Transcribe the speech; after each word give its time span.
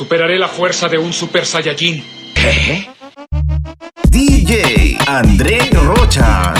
Superaré 0.00 0.38
la 0.38 0.48
fuerza 0.48 0.88
de 0.88 0.96
un 0.96 1.12
Super 1.12 1.44
Saiyajin. 1.44 2.02
¿Qué? 2.34 2.88
DJ 4.08 4.96
André 5.06 5.58
Rocha. 5.72 6.54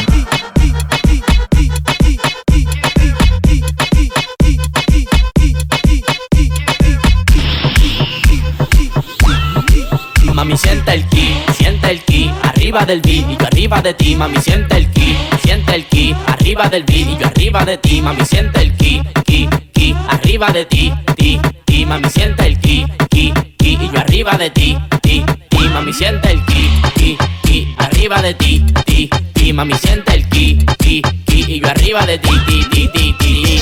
Mami 10.35 10.57
siente 10.59 10.93
el 10.93 11.09
ki, 11.09 11.35
siente 11.57 11.91
el 11.93 12.01
ki, 12.05 12.31
arriba 12.43 12.85
del 12.85 13.01
beat 13.01 13.31
y 13.31 13.37
yo 13.39 13.47
arriba 13.47 13.81
de 13.81 13.95
ti, 13.95 14.17
mami 14.17 14.37
siente 14.37 14.77
el 14.77 14.91
ki, 14.91 15.17
siente 15.43 15.75
el 15.77 15.87
ki, 15.87 16.15
arriba 16.27 16.69
del 16.69 16.85
beat 16.85 17.09
y 17.09 17.17
yo 17.17 17.27
arriba 17.27 17.65
de 17.65 17.79
ti, 17.79 18.03
mami 18.03 18.23
siente 18.27 18.61
el 18.61 18.77
ki, 18.77 19.03
ki, 19.25 19.49
ki, 19.73 19.97
arriba 20.11 20.51
de 20.51 20.67
ti, 20.67 20.93
ti, 21.71 21.87
mami 21.87 22.11
siente 22.11 22.47
el 22.47 22.59
ki, 22.59 22.85
ki, 23.11 23.33
ki, 23.57 23.79
y 23.81 23.91
yo 23.93 24.01
arriba 24.01 24.37
de 24.37 24.51
ti, 24.51 24.77
ti, 25.03 25.25
ti, 25.49 25.59
mami 25.73 25.93
siente 25.93 26.33
el 26.33 26.45
ki, 26.45 26.69
ki, 26.97 27.19
ki, 27.45 27.75
arriba 27.79 28.21
de 28.21 28.35
ti, 28.35 28.65
ti, 28.85 29.09
ti, 29.33 29.53
mami 29.53 29.75
siente 29.75 30.15
el 30.15 30.29
ki, 30.29 30.59
ki, 30.79 31.03
ki, 31.27 31.45
y 31.47 31.61
yo 31.61 31.69
arriba 31.69 32.05
de 32.07 32.19
ti, 32.19 32.31
ti, 32.47 32.65
ti, 32.73 32.89
ti, 32.93 33.15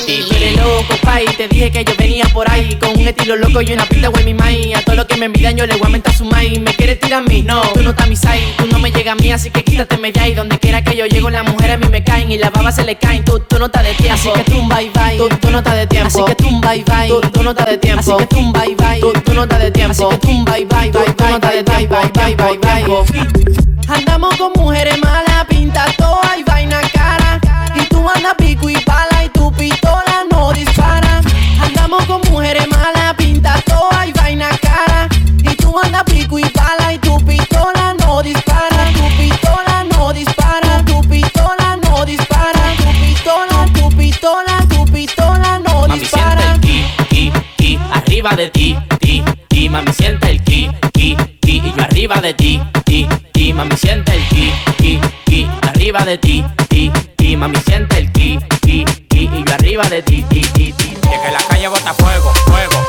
ti, 0.05 0.17
ti, 0.17 0.25
Tú 0.29 0.35
eres 0.35 0.55
loco, 0.55 0.95
pai, 1.01 1.25
te 1.37 1.47
dije 1.47 1.71
que 1.71 1.83
yo 1.83 1.93
venía 1.97 2.25
por 2.33 2.49
ahí. 2.49 2.75
Con 2.75 2.91
un 2.91 3.07
estilo 3.07 3.35
loco 3.35 3.61
y 3.61 3.73
una 3.73 3.85
pinta 3.85 4.07
güey 4.09 4.25
mi 4.25 4.33
mai. 4.33 4.73
A 4.73 4.81
todo 4.81 4.95
lo 4.95 5.07
que 5.07 5.17
me 5.17 5.25
envidian 5.25 5.55
yo 5.55 5.65
le 5.65 5.75
voy 5.75 5.87
a 5.87 5.89
mentar 5.89 6.13
su 6.13 6.25
mai. 6.25 6.59
¿Me 6.59 6.73
quieres 6.73 6.99
tirar 6.99 7.21
a 7.21 7.23
mí? 7.23 7.43
No, 7.43 7.61
tú 7.73 7.81
no 7.81 7.91
estás 7.91 8.07
mi 8.07 8.15
side 8.15 8.53
Tú 8.57 8.67
no 8.67 8.79
me 8.79 8.91
llegas 8.91 9.13
a 9.13 9.15
mí, 9.15 9.31
así 9.31 9.49
que 9.49 9.63
quítate 9.63 9.97
de 9.97 10.19
ahí 10.19 10.33
Donde 10.33 10.57
quiera 10.59 10.83
que 10.83 10.95
yo 10.95 11.05
llego 11.05 11.29
las 11.29 11.43
mujeres 11.43 11.75
a 11.75 11.77
mí 11.77 11.87
me 11.89 12.03
caen 12.03 12.31
Y 12.31 12.37
las 12.37 12.51
babas 12.51 12.75
se 12.75 12.83
le 12.83 12.95
caen, 12.95 13.23
tú, 13.23 13.39
tú 13.39 13.59
no 13.59 13.65
estás 13.65 13.83
de 13.83 13.93
tiempo. 13.93 14.13
Así 14.13 14.29
que 14.33 14.51
tú 14.51 14.67
bye 14.67 14.91
bye, 14.93 15.17
tú, 15.17 15.29
tú 15.37 15.51
no 15.51 15.59
estás 15.59 15.75
de 15.75 15.87
tiempo. 15.87 16.07
Así 16.07 16.23
que 16.25 16.35
tú 16.35 16.61
bye 16.61 16.83
bye, 16.83 17.09
tú, 17.09 17.21
tú 17.31 17.43
no 17.43 17.51
estás 17.51 17.67
de 17.67 17.77
tiempo. 17.77 17.99
Así 17.99 18.11
que 18.17 18.33
tú 18.33 18.51
bye 18.51 18.75
bye, 18.75 18.99
tú, 18.99 19.13
tú 19.21 19.33
no 19.33 19.43
estás 19.43 19.59
de 19.59 19.71
tiempo. 19.71 19.91
Así 19.91 20.03
que 20.09 20.17
tú 20.17 20.45
bye 20.45 20.65
bye, 20.65 20.91
bye 20.91 21.13
bye, 21.17 21.39
bye 21.39 21.63
bye, 21.63 21.87
bye 21.87 22.35
bye, 22.35 22.57
bye 22.57 22.57
bye. 22.57 23.69
Andamos 23.87 24.35
con 24.37 24.51
mujeres 24.55 24.97
malas, 24.99 25.45
pinta 25.47 25.85
toda 25.97 26.37
y 26.37 26.43
vaina 26.43 26.81
cara. 26.93 27.39
Y 27.75 27.81
tú 27.85 28.07
andas 28.07 28.35
pico 28.37 28.69
y 28.69 28.77
pala. 28.77 29.08
y 29.08 29.08
tu 29.49 29.55
pistola 29.55 30.25
no 30.31 30.51
dispara. 30.53 31.21
Andamos 31.61 32.03
con 32.05 32.21
mujeres 32.29 32.67
malas, 32.67 33.13
pinta 33.15 33.55
toda 33.65 34.05
y 34.05 34.11
vaina 34.13 34.49
cara. 34.61 35.07
Y 35.41 35.55
tú 35.55 35.73
andas 35.83 36.03
pico 36.03 36.37
y 36.39 36.43
pala 36.49 36.93
y 36.93 36.97
tu 36.99 37.17
pistola 37.25 37.95
no 37.99 38.21
dispara. 38.21 38.91
Tu 38.93 39.17
pistola 39.17 39.85
no 39.91 40.13
dispara, 40.13 40.83
tu 40.85 41.01
pistola 41.01 41.77
no 41.83 42.05
dispara. 42.05 42.75
Tu 42.77 42.91
pistola, 43.01 43.65
tu 43.73 43.89
pistola, 43.97 44.59
tu 44.69 44.85
pistola 44.91 45.59
no 45.59 45.87
Mami 45.87 45.99
siente 45.99 45.99
dispara. 45.99 46.53
el 46.53 46.59
ki, 46.61 46.83
ki, 47.09 47.31
ki, 47.57 47.79
arriba 47.91 48.35
de 48.35 48.49
ti, 48.49 48.77
ti, 48.99 49.23
ti, 49.47 49.69
mami 49.69 49.91
siente 49.93 50.29
el 50.29 50.43
ki, 50.43 50.69
ki, 50.93 51.17
ki, 51.41 51.61
y 51.65 51.73
yo 51.75 51.83
arriba 51.83 52.21
de 52.21 52.33
ti, 52.33 52.61
ti, 52.85 53.07
ti, 53.33 53.53
mami 53.53 53.75
siente 53.77 54.13
el 54.13 54.27
ki, 54.29 54.51
ki, 54.77 54.99
ki, 55.25 55.47
arriba 55.63 56.05
de 56.05 56.17
ti, 56.17 56.43
ti, 56.69 56.91
ti, 57.15 57.35
mami 57.35 57.57
siente 57.65 57.97
el 57.97 58.11
ki, 58.11 58.39
ki, 58.61 58.85
ki, 58.85 58.98
y 59.39 59.45
yo 59.45 59.53
arriba 59.53 59.83
de 59.89 60.01
ti, 60.01 60.23
ti, 60.23 60.41
ti, 60.41 60.73
ti. 60.73 60.89
Y 60.89 60.99
que 60.99 61.31
la 61.31 61.39
calle 61.47 61.67
bota 61.67 61.93
fuego, 61.93 62.33
fuego, 62.45 62.85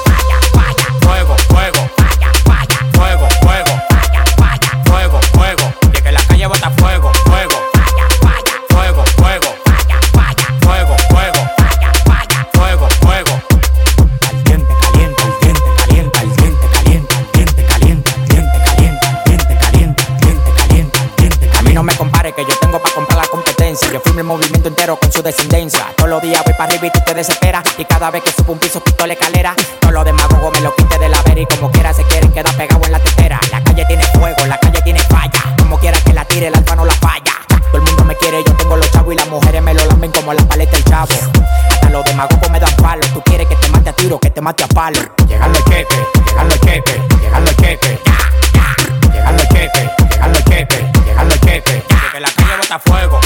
fuego, 1.00 1.36
fuego, 1.48 1.88
fuego, 2.92 3.28
fuego, 3.38 3.68
fuego, 4.84 5.20
fuego. 5.32 5.72
Y 5.94 6.02
que 6.02 6.12
la 6.12 6.20
calle 6.22 6.46
bota 6.46 6.70
fuego, 6.70 7.12
el 24.20 24.26
movimiento 24.26 24.68
entero 24.68 24.97
con 24.97 25.10
su 25.10 25.22
descendencia. 25.22 25.86
Todos 25.97 26.10
los 26.10 26.22
días 26.22 26.42
voy 26.44 26.53
para 26.54 26.64
arriba 26.64 26.86
y 26.86 26.91
tú 26.91 27.00
te 27.04 27.14
desesperas. 27.14 27.64
Y 27.78 27.84
cada 27.86 28.10
vez 28.10 28.22
que 28.22 28.31
subo 28.31 28.53
un 28.53 28.58
piso, 28.58 28.81
pito 28.81 29.06
la 29.06 29.14
escalera. 29.14 29.54
Todos 29.81 29.94
los 29.94 30.04
demagogos 30.04 30.53
me 30.53 30.60
lo 30.60 30.75
quite 30.75 30.98
de 30.98 31.08
la 31.08 31.22
vera 31.22 31.41
y 31.41 31.47
como 31.47 31.70
quiera 31.70 31.92
se 31.94 32.04
quieren 32.04 32.31
quedar 32.31 32.54
pegado 32.54 32.84
en 32.84 32.92
la 32.92 32.98
tetera. 32.98 33.41
La 33.50 33.62
calle 33.62 33.84
tiene 33.86 34.04
fuego, 34.12 34.47
la 34.47 34.58
calle 34.58 34.81
tiene 34.82 35.00
falla. 35.00 35.56
Como 35.58 35.78
quiera 35.78 35.98
que 36.00 36.12
la 36.12 36.25
tire, 36.26 36.48
el 36.48 36.54
alfa 36.54 36.76
no 36.76 36.84
la 36.84 36.92
falla. 36.94 37.32
Todo 37.48 37.78
el 37.78 37.82
mundo 37.82 38.04
me 38.04 38.16
quiere, 38.16 38.44
yo 38.44 38.54
tengo 38.56 38.76
los 38.76 38.91
chavos 38.91 39.14
y 39.14 39.16
las 39.16 39.28
mujeres 39.28 39.62
me 39.62 39.72
lo 39.72 39.84
lamben 39.86 40.10
como 40.12 40.34
la 40.34 40.42
paleta 40.42 40.72
del 40.72 40.84
chavo. 40.84 41.14
Hasta 41.70 41.88
los 41.91 42.04
demagogos 42.04 42.50
me 42.50 42.60
dan 42.60 42.76
palo. 42.76 43.06
Tú 43.14 43.22
quieres 43.22 43.47
que 43.47 43.56
te 43.56 43.69
mate 43.69 43.91
a 43.91 43.92
tiro, 43.94 44.19
que 44.19 44.31
te 44.31 44.41
mate 44.41 44.64
a 44.64 44.69
palo. 44.69 45.00
Llegando 45.26 45.58
el 45.58 45.64
cheque, 45.64 45.97
llegando 46.26 46.54
el 46.54 46.60
cheque, 46.60 47.02
llegando 47.22 47.50
el 47.50 47.56
cheque. 47.56 48.00
Llegando 49.12 49.42
el 49.42 49.48
cheque, 49.48 49.91
llegando 50.10 50.38
el 50.38 50.44
cheque, 50.44 50.91
llegando 51.06 51.34
el. 51.34 51.41
Que 52.12 52.20
la 52.20 52.28
calle 52.28 52.56
bota. 52.60 52.78
Fuego, 52.81 53.20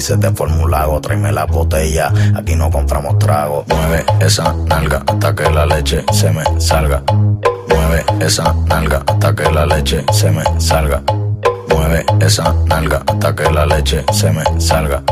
se 0.00 0.16
te. 0.16 0.30
Tráeme 1.00 1.32
la 1.32 1.44
botella, 1.46 2.12
aquí 2.36 2.54
no 2.54 2.70
compramos 2.70 3.18
trago. 3.18 3.64
Mueve 3.68 4.04
esa 4.20 4.54
nalga 4.66 5.02
hasta 5.06 5.34
que 5.34 5.50
la 5.50 5.66
leche 5.66 6.04
se 6.12 6.30
me 6.30 6.44
salga. 6.60 7.02
Mueve 7.08 8.04
esa 8.20 8.54
nalga 8.66 9.02
hasta 9.06 9.34
que 9.34 9.50
la 9.50 9.66
leche 9.66 10.04
se 10.12 10.30
me 10.30 10.42
salga. 10.60 11.02
Mueve 11.68 12.04
esa 12.20 12.54
nalga 12.66 13.02
hasta 13.06 13.34
que 13.34 13.50
la 13.50 13.66
leche 13.66 14.04
se 14.12 14.30
me 14.30 14.44
salga. 14.60 15.02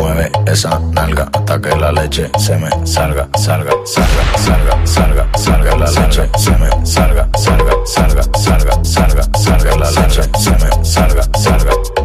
Mueve 0.00 0.30
esa 0.46 0.78
nalga 0.92 1.28
hasta 1.32 1.60
que 1.60 1.76
la 1.76 1.92
leche 1.92 2.30
se 2.38 2.56
me 2.56 2.70
salga, 2.86 3.28
salga, 3.34 3.72
salga, 3.84 4.36
salga, 4.36 4.86
salga, 4.86 5.38
salga 5.38 5.76
la 5.76 5.90
leche, 5.90 6.28
se 6.36 6.50
me 6.52 6.86
salga, 6.86 7.28
salga, 7.36 7.76
salga, 7.84 8.22
salga, 8.34 8.84
salga, 8.84 9.22
salga 9.38 9.76
la 9.76 9.90
leche, 9.90 10.22
se 10.38 10.50
me 10.50 10.84
salga, 10.84 11.22
salga, 11.34 11.95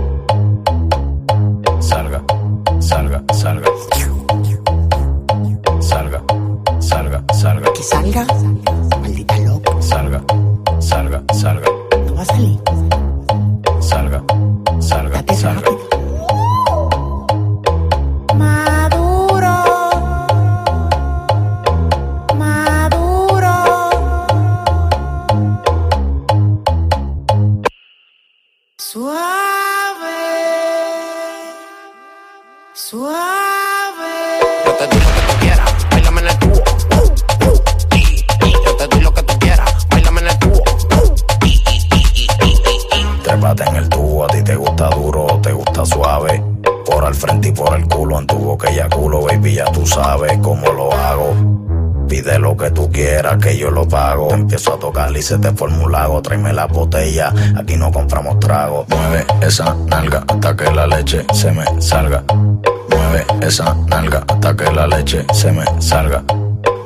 y 55.22 55.24
se 55.24 55.38
te 55.38 55.52
forma 55.52 55.78
un 55.78 55.92
lago. 55.92 56.20
Tráeme 56.20 56.52
la 56.52 56.66
botella, 56.66 57.32
aquí 57.56 57.78
no 57.78 57.92
compramos 57.92 58.40
trago. 58.40 58.86
Mueve 58.90 59.24
esa 59.42 59.76
nalga 59.88 60.24
hasta 60.28 60.56
que 60.56 60.72
la 60.72 60.88
leche 60.88 61.24
se 61.32 61.52
me 61.52 61.64
salga. 61.80 62.24
Mueve 62.28 63.26
esa 63.42 63.76
nalga 63.88 64.24
hasta 64.28 64.56
que 64.56 64.72
la 64.72 64.88
leche 64.88 65.24
se 65.32 65.52
me 65.52 65.64
salga. 65.80 66.24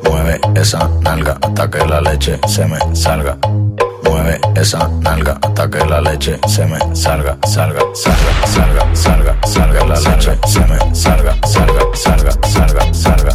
Mueve 0.04 0.42
esa 0.54 0.90
nalga 1.02 1.38
hasta 1.42 1.70
que 1.70 1.86
la 1.86 2.02
leche 2.02 2.38
se 2.46 2.66
me 2.66 2.78
salga. 2.94 3.38
Mueve 4.04 4.42
esa 4.56 4.90
nalga 5.00 5.38
hasta 5.42 5.70
que 5.70 5.86
la 5.86 6.02
leche 6.02 6.38
se 6.48 6.66
me 6.66 6.78
salga, 6.94 7.38
salga, 7.46 7.82
salga, 7.94 8.46
salga, 8.46 8.96
salga, 8.96 9.36
salga 9.48 9.86
la 9.86 9.96
leche, 9.96 10.38
se 10.46 10.60
me 10.60 10.96
salga, 10.96 11.36
salga, 11.44 11.82
salga, 11.94 12.32
salga, 12.44 12.94
salga, 12.94 13.35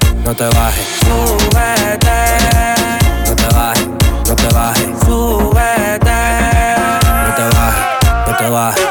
no 0.23 0.35
te 0.35 0.47
bajes, 0.49 0.85
súbete, 0.99 2.19
no 3.27 3.35
te 3.35 3.55
bajes, 3.55 3.87
no 4.27 4.35
te 4.35 4.53
bajes, 4.53 4.87
súbete. 5.05 6.19
no 7.25 7.35
te 7.35 7.57
bajes, 7.57 8.27
no 8.27 8.37
te 8.37 8.49
bajes. 8.49 8.90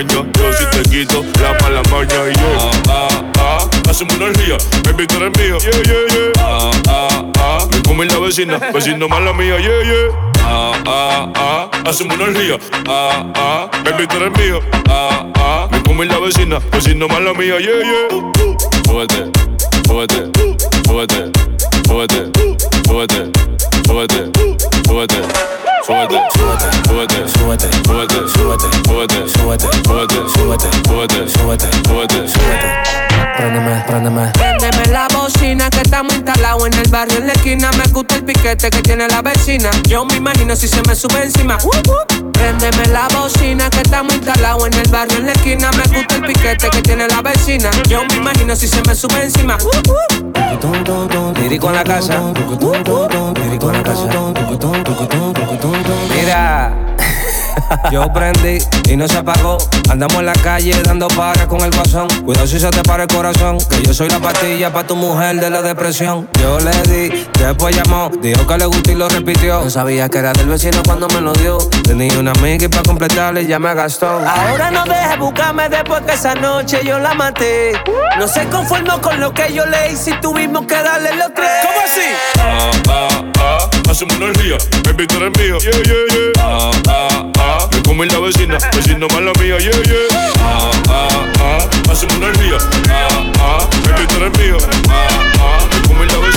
extrañas. 0.00 0.26
Yo 0.38 0.52
si 0.52 0.64
te 0.70 0.82
quito 0.90 1.24
la 1.40 1.52
mala 1.62 1.82
maña. 1.90 2.28
Y 2.28 2.34
yo, 2.38 2.70
ah, 2.88 3.08
ah, 3.08 3.32
ah. 3.38 3.70
Hacemos 3.88 4.14
una 4.16 4.26
orgía, 4.26 4.56
baby, 4.84 5.06
tú 5.06 5.16
eres 5.16 5.38
mía. 5.38 5.58
Yeah, 5.58 5.82
yeah, 5.82 6.14
yeah. 6.14 6.32
Ah, 6.38 6.70
ah, 6.88 7.32
ah. 7.38 7.68
Me 7.70 7.82
come 7.82 8.06
la 8.06 8.18
vecina, 8.18 8.58
vecino 8.72 9.08
mala 9.08 9.32
mía. 9.32 9.58
Yeah, 9.58 9.82
yeah. 9.82 10.08
Ah, 10.40 10.72
ah, 10.86 11.32
ah. 11.36 11.70
Hacemos 11.86 12.16
una 12.16 12.24
orgía. 12.24 12.58
Ah, 12.88 13.26
ah. 13.34 13.70
Baby, 13.84 14.06
tú 14.06 14.16
eres 14.16 14.38
mío. 14.38 14.60
Ah, 14.88 15.26
ah. 15.36 15.68
Me 15.70 15.82
come 15.82 16.06
la 16.06 16.18
vecina, 16.18 16.58
vecino 16.72 17.08
mala 17.08 17.32
mía. 17.34 17.58
Yeah, 17.58 17.82
yeah. 17.82 18.08
Súbete, 18.86 19.30
súbete, 19.86 20.30
súbete, 20.86 21.30
súbete, 21.86 22.30
súbete, 22.86 23.30
súbete, 23.86 24.30
súbete. 24.86 25.22
Súbete, 25.84 26.16
súbete, 26.34 26.66
súbete, 26.88 27.28
súbete, 27.28 27.68
súbete, 27.84 28.28
súbete, 28.32 28.68
súbete, 29.04 29.28
súbete, 29.28 29.66
súbete, 29.84 30.16
súbete, 30.34 30.68
súbete, 30.88 31.28
súbete, 31.28 31.68
súbete, 31.84 32.28
súbete. 32.28 32.68
Préndeme, 33.36 33.84
préndeme. 33.86 34.32
Préndeme 34.32 34.86
la 34.92 35.08
bocina 35.08 35.68
que 35.68 35.80
estamos 35.80 36.14
instalados 36.14 36.66
en 36.66 36.74
el 36.74 36.88
barrio 36.90 37.18
en 37.18 37.26
la 37.26 37.32
esquina. 37.32 37.70
Me 37.72 37.84
gusta 37.92 38.14
el 38.14 38.24
piquete 38.24 38.70
que 38.70 38.80
tiene 38.82 39.08
la 39.08 39.22
vecina. 39.22 39.70
Yo 39.88 40.04
me 40.04 40.16
imagino 40.16 40.56
si 40.56 40.68
se 40.68 40.80
me 40.88 40.94
sube 40.94 41.24
encima. 41.24 41.58
Uh, 41.64 41.68
uh. 41.68 42.32
Préndeme 42.32 42.86
la 42.88 43.08
bocina 43.08 43.68
que 43.70 43.80
estamos 43.80 44.14
instalados 44.14 44.66
en 44.66 44.74
el 44.74 44.88
barrio 44.90 45.18
en 45.18 45.26
la 45.26 45.32
esquina. 45.32 45.70
Me 45.72 45.96
gusta 45.96 46.14
el 46.14 46.22
piquete 46.22 46.70
que 46.70 46.82
tiene 46.82 47.08
la 47.08 47.20
vecina. 47.22 47.70
Yo 47.88 48.04
me 48.06 48.16
imagino 48.16 48.56
si 48.56 48.68
se 48.68 48.80
me 48.86 48.94
sube 48.94 49.24
encima. 49.24 49.58
Uh, 49.62 49.68
uh. 49.90 50.04
Lírico 51.40 51.68
en 51.68 51.74
la 51.74 51.84
casa. 51.84 52.20
Lírico 53.34 53.70
en 53.70 53.76
la 53.76 53.82
casa. 53.82 54.06
Mira. 56.14 56.72
Yo 57.90 58.12
prendí 58.12 58.58
y 58.88 58.96
no 58.96 59.06
se 59.08 59.18
apagó. 59.18 59.58
Andamos 59.90 60.16
en 60.16 60.26
la 60.26 60.32
calle 60.32 60.74
dando 60.82 61.08
paga 61.08 61.46
con 61.46 61.60
el 61.60 61.70
guasón. 61.70 62.08
Cuidado 62.24 62.46
si 62.46 62.58
se 62.58 62.70
te 62.70 62.82
para 62.82 63.04
el 63.04 63.08
corazón. 63.08 63.58
Que 63.70 63.82
yo 63.82 63.94
soy 63.94 64.08
la 64.08 64.18
pastilla 64.20 64.72
para 64.72 64.86
tu 64.86 64.96
mujer 64.96 65.36
de 65.36 65.50
la 65.50 65.62
depresión. 65.62 66.28
Yo 66.40 66.58
le 66.60 66.72
di, 66.82 67.26
después 67.38 67.76
llamó. 67.76 68.10
Dijo 68.20 68.46
que 68.46 68.58
le 68.58 68.66
gustó 68.66 68.92
y 68.92 68.94
lo 68.94 69.08
repitió. 69.08 69.62
No 69.62 69.70
sabía 69.70 70.08
que 70.08 70.18
era 70.18 70.32
del 70.32 70.48
vecino 70.48 70.82
cuando 70.84 71.08
me 71.08 71.20
lo 71.20 71.32
dio. 71.32 71.58
Tenía 71.84 72.18
una 72.18 72.32
amiga 72.32 72.64
y 72.64 72.68
para 72.68 72.82
completarle 72.82 73.46
ya 73.46 73.58
me 73.58 73.74
gastó. 73.74 74.06
Ahora 74.06 74.70
no 74.70 74.84
dejes 74.84 75.18
buscarme 75.18 75.68
después 75.68 76.02
que 76.02 76.14
esa 76.14 76.34
noche 76.34 76.80
yo 76.84 76.98
la 76.98 77.14
maté. 77.14 77.72
No 78.18 78.28
se 78.28 78.44
conformó 78.48 79.00
con 79.00 79.20
lo 79.20 79.32
que 79.32 79.52
yo 79.52 79.66
le 79.66 79.92
hice 79.92 80.10
y 80.10 80.20
tuvimos 80.20 80.66
que 80.66 80.74
darle 80.74 81.14
los 81.16 81.32
tres. 81.34 81.50
¿Cómo 81.62 81.80
así? 81.84 82.08
Ah, 82.38 82.70
ah, 82.88 83.24
ah. 83.38 83.70
Hacemos 83.90 84.16
una 84.16 84.26
orgía, 84.26 84.56
baby, 84.84 85.06
tú 85.06 85.16
eres 85.18 85.38
mío. 85.38 85.58
Yeah, 85.58 85.72
yeah, 85.72 85.82
yeah. 86.10 86.32
Ah, 86.38 86.70
ah, 86.72 86.73
come 87.94 88.06
la 88.06 88.18
vecina, 88.18 88.58
vecino 88.74 89.06
mala 89.12 89.30
mía. 89.38 89.56
Yeah, 89.58 89.70
yeah. 89.86 90.34
Ah, 90.40 90.70
ah, 90.88 91.32
ah. 91.38 91.92
Hacemos 91.92 92.16
una 92.16 92.26
orgía. 92.26 92.58
Ah, 92.90 93.30
ah. 93.38 93.68
Baby, 93.86 94.06
tú 94.08 94.16
eres 94.16 94.38
mío. 94.38 94.56
Ah, 94.88 95.08
ah. 95.38 95.58
Come 95.86 96.04
la 96.06 96.18
vecina, 96.18 96.33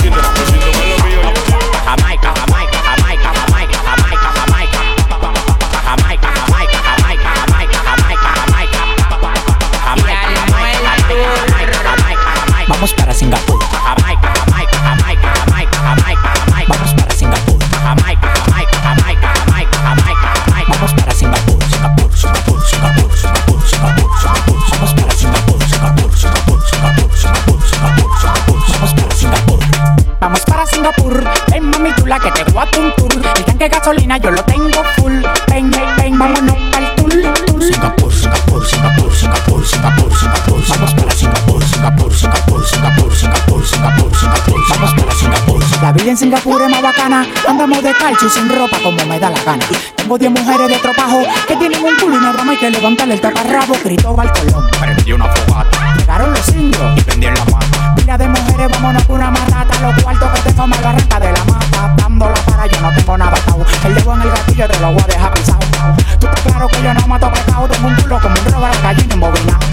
Singapur 46.18 46.60
es 46.62 46.68
más 46.68 46.82
bacana. 46.82 47.24
Andamos 47.46 47.80
de 47.80 47.92
calcio 47.94 48.26
y 48.26 48.30
sin 48.30 48.48
ropa 48.48 48.76
como 48.82 49.04
me 49.06 49.20
da 49.20 49.30
la 49.30 49.40
gana. 49.44 49.64
Tengo 49.94 50.18
10 50.18 50.32
mujeres 50.32 50.68
de 50.68 50.76
tropajo 50.78 51.22
que 51.46 51.54
tienen 51.54 51.80
un 51.84 51.94
culo 51.94 52.16
y 52.16 52.18
una 52.18 52.32
broma 52.32 52.54
y 52.54 52.56
que 52.56 52.70
levantarle 52.70 53.14
el 53.14 53.20
taparrabo. 53.20 53.74
Cristóbal 53.74 54.32
Colón. 54.32 54.68
Prendí 54.80 55.12
una 55.12 55.26
fogata 55.26 55.94
Llegaron 55.96 56.32
los 56.32 56.48
indios. 56.48 56.98
y 56.98 57.00
prendí 57.02 57.26
en 57.28 57.34
la 57.34 57.44
mata. 57.44 57.94
Mira 57.96 58.18
de 58.18 58.28
mujeres, 58.28 58.68
vámonos 58.68 59.04
por 59.04 59.16
una 59.16 59.30
matata. 59.30 59.80
Los 59.80 60.02
cuartos 60.02 60.30
que 60.30 60.40
te 60.40 60.52
toma 60.54 60.76
la 60.80 60.90
renta 60.92 61.20
de 61.20 61.32
la 61.32 61.44
mata. 61.44 61.94
Dándola 61.96 62.34
para 62.34 62.66
yo 62.66 62.80
no 62.80 62.94
tengo 62.96 63.16
nada 63.16 63.36
atado. 63.36 63.64
El 63.84 63.94
dedo 63.94 64.14
en 64.14 64.22
el 64.22 64.28
gatillo 64.30 64.68
te 64.68 64.80
lo 64.80 64.92
voy 64.92 65.02
a 65.02 65.06
dejar 65.06 65.34
pisado. 65.34 65.58
Tú 66.18 66.26
estás 66.26 66.40
claro 66.42 66.66
que 66.66 66.82
yo 66.82 66.94
no 66.94 67.06
mato 67.06 67.32
pecado. 67.32 67.68
Tengo 67.68 67.86
un 67.86 67.94
culo 67.94 68.18
como 68.20 68.34
un 68.34 68.52
robo 68.52 68.66
de 68.66 68.82
gallina 68.82 69.14
embobinado. 69.14 69.67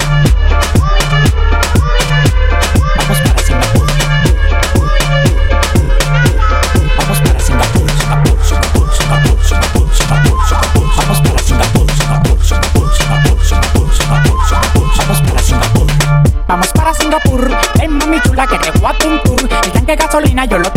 Gasolina 20.15 20.45
yo 20.45 20.59
lo 20.59 20.74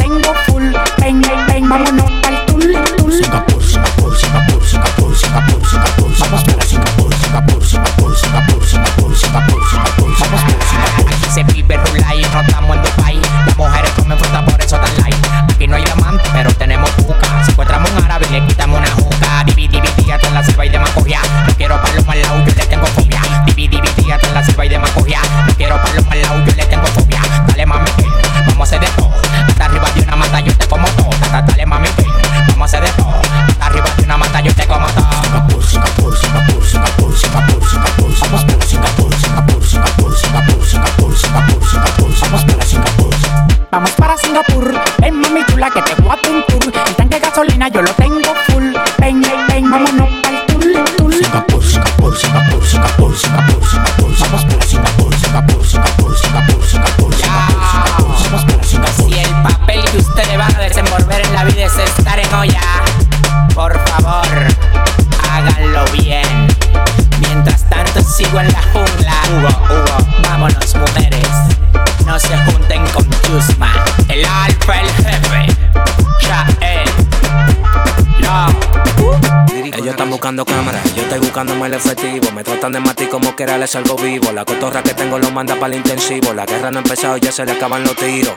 yo 80.37 81.03
estoy 81.03 81.19
buscándome 81.21 81.69
el 81.69 81.75
efectivo. 81.75 82.31
Me 82.33 82.45
tratan 82.45 82.73
de 82.73 82.81
matar 82.81 83.09
como 83.09 83.35
que 83.35 83.45
era 83.45 83.57
les 83.57 83.75
algo 83.75 83.97
vivo. 83.97 84.31
La 84.33 84.45
cotorra 84.45 84.83
que 84.83 84.93
tengo 84.93 85.19
lo 85.19 85.31
manda 85.31 85.55
para 85.55 85.73
el 85.73 85.79
intensivo. 85.79 86.35
La 86.35 86.45
guerra 86.45 86.71
no 86.71 86.79
ha 86.79 86.83
empezado, 86.83 87.17
ya 87.17 87.33
se 87.33 87.47
le 87.47 87.53
acaban 87.53 87.83
los 87.83 87.97
tiros. 87.97 88.35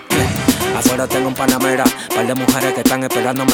Afuera 0.78 1.06
tengo 1.06 1.28
un 1.28 1.34
panamera, 1.34 1.84
par 2.16 2.26
de 2.26 2.34
mujeres 2.34 2.74
que 2.74 2.82
están 2.82 3.04
esperándome. 3.04 3.54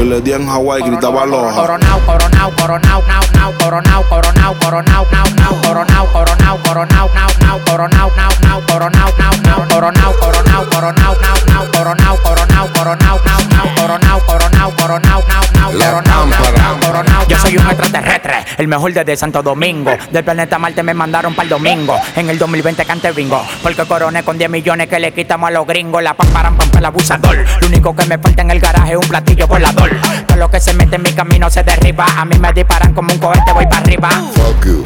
Yo 0.00 0.06
le 0.06 0.22
di 0.22 0.32
en 0.32 0.48
Hawaii, 0.48 0.82
gritaba 0.82 1.26
loja. 1.26 1.54
Coronao, 1.54 2.00
coronao, 2.06 2.50
coronao, 2.56 3.02
nao, 3.06 3.22
nao, 3.34 3.52
coronao, 3.58 4.02
coronao, 4.08 4.54
coronao, 4.58 5.06
nao, 5.12 5.24
nao, 5.36 5.60
coronao, 5.60 6.06
coronao, 6.10 6.58
coronao, 6.62 7.10
nao, 7.12 7.28
nao, 7.42 7.60
coronao, 7.66 8.10
nao, 8.16 8.30
nao, 8.40 8.60
coronao, 8.66 9.12
nao, 9.18 9.34
nao, 9.44 9.66
coronao, 9.68 10.14
coronao, 10.14 10.64
coronao, 10.70 11.16
nao, 11.20 11.36
nao, 11.46 11.66
coronao, 11.70 12.16
coronao, 12.16 12.68
coronao, 12.72 13.20
nao, 13.26 13.40
nao, 13.50 13.74
coronao, 13.76 14.20
coronao, 14.24 14.70
coronao, 14.74 15.22
nao, 15.28 15.44
nao, 15.52 15.72
coronao, 15.72 16.26
nao, 16.26 16.52
nao, 16.56 16.80
coronao. 16.80 17.28
Yo 17.28 17.36
soy 17.36 17.58
un 17.58 17.66
extraterrestre, 17.66 18.44
el 18.56 18.68
mejor 18.68 18.94
desde 18.94 19.18
Santo 19.18 19.42
Domingo. 19.42 19.92
Del 20.10 20.24
planeta 20.24 20.58
Marte 20.58 20.82
me 20.82 20.94
mandaron 20.94 21.34
para 21.34 21.44
el 21.44 21.50
domingo. 21.50 22.00
En 22.16 22.30
el 22.30 22.38
2020 22.38 22.86
cante 22.86 23.12
bingo. 23.12 23.44
Porque 23.62 23.84
coroné 23.84 24.22
con 24.22 24.38
10 24.38 24.48
millones 24.48 24.88
que 24.88 24.98
le 24.98 25.12
quitamos 25.12 25.48
a 25.48 25.50
los 25.50 25.66
gringos. 25.66 26.02
La 26.02 26.14
pamparan 26.14 26.56
pampa 26.56 26.78
el 26.78 26.84
abusador. 26.86 27.36
Lo 27.60 27.66
único 27.66 27.94
que 27.94 28.06
me 28.06 28.18
falta 28.18 28.42
en 28.42 28.50
el 28.50 28.60
garaje 28.60 28.92
es 28.92 28.98
un 28.98 29.08
platillo 29.08 29.46
volador. 29.46 29.89
Todo 30.26 30.36
lo 30.36 30.50
que 30.50 30.60
se 30.60 30.72
mete 30.74 30.96
en 30.96 31.02
mi 31.02 31.12
camino 31.12 31.50
se 31.50 31.62
derriba. 31.62 32.06
A 32.16 32.24
mí 32.24 32.38
me 32.38 32.52
disparan 32.52 32.92
como 32.94 33.12
un 33.12 33.18
cohete, 33.18 33.52
voy 33.52 33.66
para 33.66 33.78
arriba. 33.78 34.08
Fuck 34.34 34.66
you. 34.66 34.84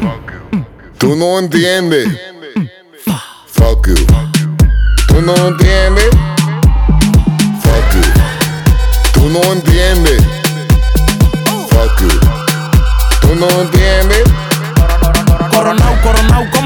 Tú 0.97 1.15
no 1.15 1.39
entiendes. 1.39 2.07
Fuck 3.47 3.87
you. 3.87 3.95
Tú 5.07 5.21
no 5.21 5.35
entiendes. 5.47 6.09
Fuck 7.61 7.93
you. 7.93 8.01
Tú 9.13 9.29
no 9.29 9.41
entiendes. 9.53 10.23
Fuck 11.69 12.01
you. 12.01 12.19
Tú 13.21 13.35
no 13.35 13.47
entiendes. 13.61 14.34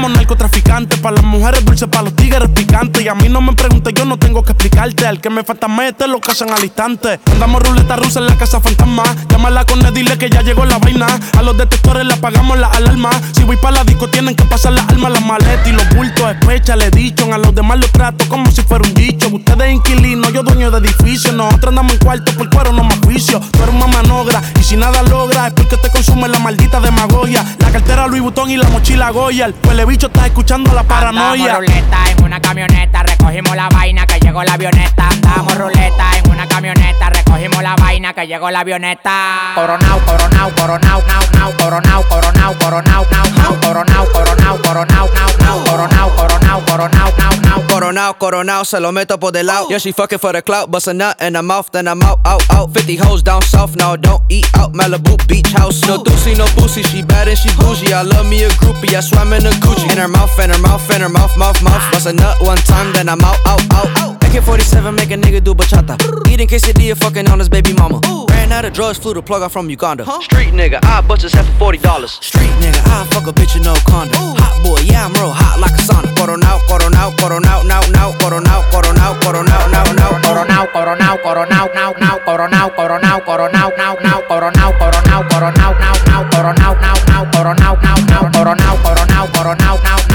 como 0.00 0.08
narcotraficante. 0.08 0.96
Para 0.98 1.16
las 1.16 1.24
mujeres 1.24 1.64
dulces, 1.64 1.88
para 1.88 2.04
los 2.04 2.16
tigres 2.16 2.48
picantes. 2.50 3.02
Y 3.02 3.08
a 3.08 3.14
mí 3.14 3.28
no 3.28 3.40
me 3.40 3.52
preguntes, 3.52 3.92
yo 3.94 4.04
no 4.04 4.18
tengo 4.18 4.42
que 4.42 4.52
explicarte. 4.52 5.06
Al 5.06 5.20
que 5.20 5.30
me 5.30 5.44
falta 5.44 5.68
mete, 5.68 6.06
lo 6.06 6.20
casan 6.20 6.50
al 6.50 6.64
instante. 6.64 7.20
Andamos 7.32 7.62
ruleta 7.62 7.96
rusa 7.96 8.20
en 8.20 8.26
la 8.26 8.36
casa 8.36 8.60
fantasma. 8.60 9.02
Llámala 9.28 9.64
con 9.64 9.84
él, 9.84 9.92
dile 9.92 10.16
que 10.16 10.30
ya 10.30 10.42
llegó 10.42 10.64
la 10.64 10.78
vaina. 10.78 11.06
A 11.36 11.42
los 11.42 11.56
detectores 11.56 12.06
le 12.06 12.14
apagamos 12.14 12.58
la 12.58 12.68
alarma. 12.68 13.10
Si 13.32 13.44
voy 13.44 13.56
para 13.56 13.76
la 13.76 13.84
disco, 13.84 14.08
tienen 14.08 14.34
que 14.34 14.44
pasar 14.44 14.72
las 14.72 14.88
armas, 14.88 15.12
las 15.12 15.24
maletas 15.24 15.68
y 15.68 15.72
los 15.72 15.88
bultos. 15.90 16.30
Especha, 16.30 16.76
le 16.76 16.90
dicho. 16.90 17.32
A 17.32 17.38
los 17.38 17.54
demás 17.54 17.78
los 17.78 17.90
trato 17.92 18.24
como 18.28 18.50
si 18.50 18.62
fuera 18.62 18.86
un 18.86 18.94
dicho. 18.94 19.28
Ustedes 19.28 19.72
inquilinos, 19.72 20.32
yo 20.32 20.42
dueño 20.42 20.70
de 20.70 20.78
edificio. 20.78 21.32
Nosotros 21.32 21.70
andamos 21.70 21.92
en 21.92 21.98
cuarto 21.98 22.32
por 22.32 22.48
cuero, 22.50 22.72
no 22.72 22.84
más 22.84 22.98
juicio. 23.04 23.40
Tú 23.52 23.62
eres 23.62 23.74
una 23.74 23.86
manogra 23.86 24.42
y 24.58 24.62
si 24.62 24.76
nada 24.76 25.02
logra 25.02 25.48
es 25.48 25.52
porque 25.52 25.76
te 25.76 25.90
consume 25.90 26.28
la 26.28 26.38
maldita 26.38 26.80
demagogia. 26.80 27.44
La 27.58 27.70
cartera 27.70 28.06
Louis 28.06 28.22
Vuitton 28.22 28.50
y 28.50 28.56
la 28.56 28.68
mochila 28.68 29.10
Goya. 29.10 29.46
El 29.46 29.54
huele 29.66 29.89
bicho 29.90 30.06
está 30.06 30.26
escuchando 30.26 30.72
la 30.72 30.84
paranoia. 30.84 31.56
Andamos 31.56 31.58
ruleta 31.58 32.10
en 32.10 32.24
una 32.24 32.40
camioneta, 32.40 33.02
recogimos 33.02 33.56
la 33.56 33.68
vaina 33.68 34.06
que 34.06 34.20
llegó 34.20 34.44
la 34.44 34.52
avioneta. 34.52 35.08
Andamos 35.08 35.58
ruleta 35.58 36.04
en 36.16 36.30
una 36.30 36.46
camioneta, 36.46 37.10
recogimos 37.10 37.60
la 37.60 37.74
vaina 37.74 38.14
que 38.14 38.26
llegó 38.26 38.50
la 38.50 38.60
avioneta. 38.60 39.52
Coronao, 39.56 39.98
coronao, 40.06 40.50
coronao, 40.54 41.02
nao, 41.08 41.22
nao, 41.32 41.52
coronao, 41.58 42.02
coronao, 42.08 42.54
coronao, 42.58 43.06
nao, 43.10 43.24
nao, 43.36 43.60
coronao, 43.60 44.06
coronao, 44.12 44.58
coronao, 44.62 45.08
nao, 45.12 45.28
nao, 45.40 45.64
coronao, 45.64 46.10
coronao, 46.16 46.64
coronao, 46.64 47.12
nao, 47.18 47.36
nao. 47.42 47.66
Coronao, 47.68 48.18
coronao, 48.18 48.64
se 48.64 48.78
lo 48.78 48.92
meto 48.92 49.18
por 49.18 49.32
del 49.32 49.46
lado. 49.46 49.68
Yeah, 49.70 49.78
she 49.78 49.92
fucking 49.92 50.20
for 50.20 50.32
the 50.32 50.42
clout, 50.42 50.70
bust 50.70 50.86
a 50.86 50.94
nut 50.94 51.20
in 51.20 51.34
her 51.34 51.42
mouth, 51.42 51.70
then 51.72 51.88
I'm 51.88 52.02
out, 52.02 52.20
out, 52.24 52.42
out. 52.50 52.72
50 52.72 52.96
hoes 52.96 53.22
down 53.22 53.42
south, 53.42 53.74
now 53.76 53.96
don't 53.96 54.22
eat 54.28 54.46
out. 54.56 54.72
Malibu 54.72 55.16
beach 55.26 55.50
house, 55.52 55.80
no 55.88 55.98
doozy, 55.98 56.36
no 56.36 56.46
boozy. 56.56 56.82
She 56.82 57.02
bad 57.02 57.26
and 57.28 57.36
she 57.38 57.48
bougie. 57.56 57.92
I 57.92 58.02
love 58.02 58.28
me 58.28 58.44
a 58.44 58.48
groupie, 58.50 58.94
I 58.94 59.00
swam 59.00 59.32
in 59.32 59.46
a 59.46 59.50
Gucci. 59.50 59.79
In 59.88 59.96
her 59.98 60.08
mouth, 60.08 60.38
in 60.38 60.50
her 60.50 60.58
mouth, 60.58 60.90
in 60.94 61.00
her 61.00 61.08
mouth, 61.08 61.36
mouth, 61.36 61.62
mouth. 61.62 61.92
Bust 61.92 62.06
a 62.06 62.12
nut 62.12 62.36
one 62.40 62.58
time, 62.58 62.92
then 62.92 63.08
I'm 63.08 63.20
out, 63.22 63.38
out, 63.46 63.62
out, 63.72 63.98
out. 63.98 64.09
AK 64.30 64.44
47 64.44 64.94
make 64.94 65.10
a 65.10 65.16
nigga 65.16 65.42
do 65.42 65.54
bachata. 65.54 65.98
Eating 66.30 66.46
quesadilla, 66.46 66.96
fucking 66.96 67.28
on 67.28 67.40
his 67.40 67.48
baby 67.48 67.72
mama. 67.72 68.00
Ran 68.30 68.52
out 68.52 68.64
of 68.64 68.72
drugs, 68.72 68.96
flew 68.96 69.12
the 69.12 69.20
plug 69.20 69.42
out 69.42 69.50
from 69.50 69.68
Uganda. 69.68 70.04
Street 70.22 70.54
nigga, 70.54 70.78
I 70.84 71.00
bust 71.00 71.22
his 71.22 71.32
head 71.32 71.46
for 71.58 71.72
$40. 71.72 72.06
Street 72.22 72.54
nigga, 72.62 72.78
I 72.86 73.04
fuck 73.10 73.26
a 73.26 73.32
bitch 73.32 73.56
in 73.56 73.62
no 73.62 73.74
condom. 73.90 74.14
Hot 74.38 74.62
boy, 74.62 74.78
yeah, 74.86 75.04
I'm 75.04 75.12
real 75.14 75.34
hot 75.34 75.58
like 75.58 75.74
a 75.74 75.82
sauna. 75.82 76.14
Coronao, 76.14 76.60
coronao, 76.70 77.10
coronao, 77.18 77.66
now, 77.66 77.82
now, 77.90 78.12
coronao, 78.22 78.62
coronao, 78.70 79.18
coronao, 79.18 79.66
now, 79.74 79.82
now, 79.98 80.14
coronao, 80.22 80.66
coronao, 80.70 81.18
coronao, 81.18 81.74
now, 81.74 81.90
now, 81.98 82.18
coronao, 82.22 82.70
coronao, 82.78 83.18
coronao, 83.26 83.74
now, 83.76 83.94
now, 83.98 84.20
coronao, 84.30 84.70
coronao, 84.78 85.26
coronao, 85.26 85.74
now, 85.74 85.98
now, 86.06 86.22
coronao, 86.22 86.54
now, 86.54 86.78
now, 86.78 87.26
coronao, 87.26 87.34
now, 87.34 87.34
now, 87.34 87.34
coronao, 87.34 87.40
coronao, 87.40 87.40
coronao, 87.40 87.40
now, 87.40 87.40
now, 87.40 87.40
coronao, 87.40 87.40
coronao, 87.40 87.40
coronao, 87.40 87.40
now, 87.40 87.40
now, 87.40 87.40
coronao, 87.40 87.66
coronao, 87.66 87.66
coronao, 87.66 87.78
now, 87.80 88.06
now, 88.06 88.30
coronao, 88.30 88.56
now, 88.56 89.04
now, 89.04 89.26
coronao, 89.26 89.58
now, 89.58 89.68
now. 89.68 89.70
I'm 89.70 89.70
a 89.70 89.70
Barbie 89.70 89.74
girl 89.74 89.78
in 89.80 89.88
the 89.90 89.90
Barbie 89.90 90.04
world. 90.04 90.09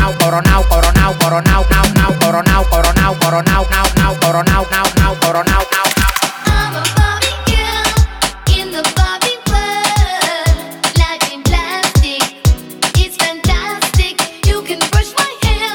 Life 10.97 11.33
in 11.33 11.41
plastic, 11.43 12.21
it's 12.97 13.17
fantastic. 13.17 14.15
You 14.45 14.61
can 14.63 14.79
brush 14.91 15.11
my 15.17 15.31
hair, 15.41 15.71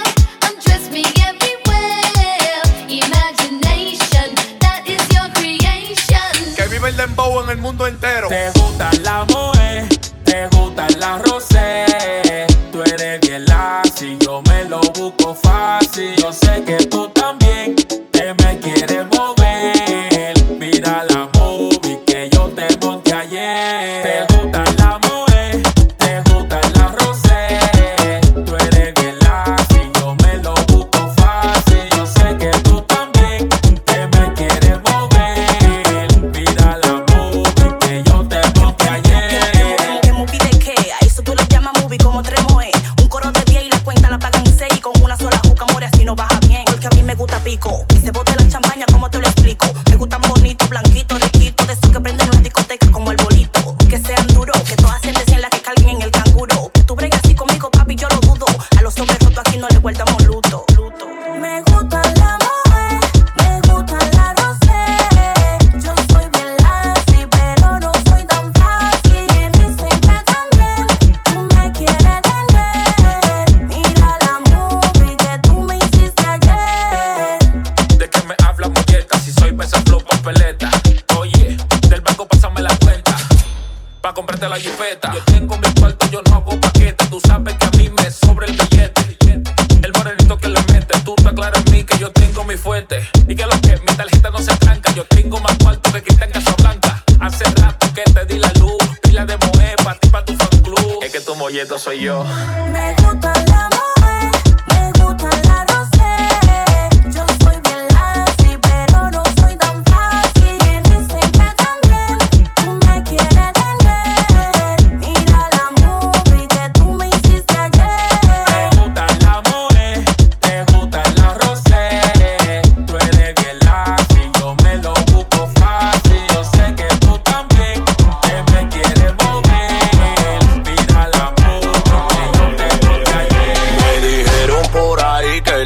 undress 0.46 0.90
me 0.90 1.04
everywhere. 1.28 2.62
Imagination, 2.88 4.34
that 4.60 4.82
is 4.86 5.02
your 5.14 5.28
creation. 5.34 6.54
Que 6.56 6.66
vive 6.68 6.88
el 6.88 6.96
dembow 6.96 7.42
en 7.42 7.50
el 7.50 7.58
mundo 7.58 7.86
entero. 7.86 8.28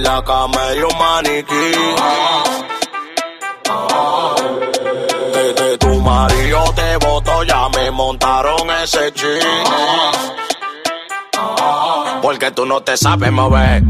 La 0.05 0.23
cama 0.23 0.61
hay 0.69 0.83
un 0.83 0.99
maniquí. 0.99 1.71
Que 5.33 5.62
de 5.62 5.79
tu 5.79 6.01
marido 6.01 6.73
te 6.75 6.97
voto, 6.99 7.43
ya 7.45 7.69
me 7.71 7.90
montaron 7.90 8.71
ese 8.83 9.12
ching. 9.12 9.64
Porque 12.23 12.51
tú 12.53 12.67
no 12.67 12.83
te 12.83 12.97
sabes 12.97 13.33
mover. 13.33 13.83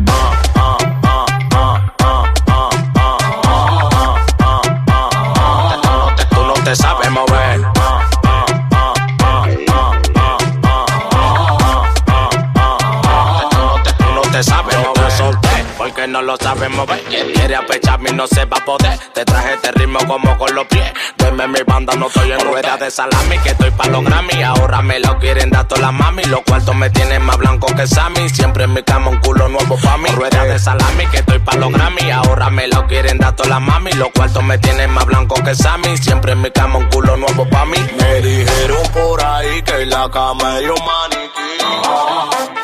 No 16.09 16.23
lo 16.23 16.37
sabes 16.37 16.71
mover. 16.71 17.01
Quien 17.05 17.33
quiere 17.33 17.57
apecharme 17.57 18.11
no 18.13 18.27
se 18.27 18.45
va 18.45 18.59
a 18.59 18.65
poder. 18.65 18.99
Te 19.13 19.25
traje 19.25 19.55
este 19.55 19.73
ritmo 19.73 19.99
como 20.07 20.37
con 20.39 20.55
los 20.55 20.67
pies. 20.67 20.93
Deme 21.19 21.47
mi 21.49 21.61
banda, 21.67 21.95
no 21.95 22.07
estoy 22.07 22.33
en 22.33 22.41
rueda 22.41 22.77
de 22.77 22.91
salami. 22.91 23.39
Que 23.39 23.51
estoy 23.51 23.71
pa' 23.71 23.87
los 23.89 24.05
Grammy. 24.05 24.43
Ahora 24.43 24.83
me 24.83 24.99
lo 25.01 25.19
quieren 25.19 25.51
dar 25.51 25.67
todas 25.67 25.83
las 25.83 25.93
mami. 25.93 26.25
Los 26.25 26.41
cuartos 26.43 26.75
me 26.75 26.91
tienen 26.91 27.23
más 27.23 27.37
blanco 27.39 27.67
que 27.75 27.87
Sammy. 27.87 28.29
Siempre 28.29 28.65
en 28.65 28.75
mi 28.75 28.83
cama 28.83 29.11
un 29.11 29.19
culo 29.19 29.49
nuevo 29.49 29.77
pa' 29.79 29.97
mí. 29.99 30.09
Rueda 30.11 30.45
de 30.45 30.59
salami, 30.59 31.07
que 31.07 31.19
estoy 31.19 31.39
pa' 31.39 31.57
los 31.57 31.73
Grammy. 31.73 32.11
Ahora 32.11 32.51
me 32.51 32.69
lo 32.69 32.87
quieren 32.87 33.19
dar 33.19 33.35
todas 33.37 33.51
las 33.51 33.61
mami. 33.61 33.93
Los 33.93 34.09
cuartos 34.11 34.43
me 34.43 34.59
tienen 34.59 34.91
más 34.91 35.07
blanco 35.07 35.35
que 35.43 35.55
Sammy. 35.55 35.97
Siempre 35.99 36.33
en 36.33 36.43
mi 36.43 36.51
cama 36.51 36.79
un 36.79 36.89
culo 36.91 37.17
nuevo 37.17 37.49
pa' 37.49 37.65
mí. 37.65 37.79
Me 37.99 38.21
dijeron 38.21 38.83
por 38.93 39.25
ahí 39.25 39.63
que 39.63 39.87
la 39.87 40.11
cama 40.11 40.55
hay 40.55 40.67
un 40.67 40.79
maniquí. 40.85 42.64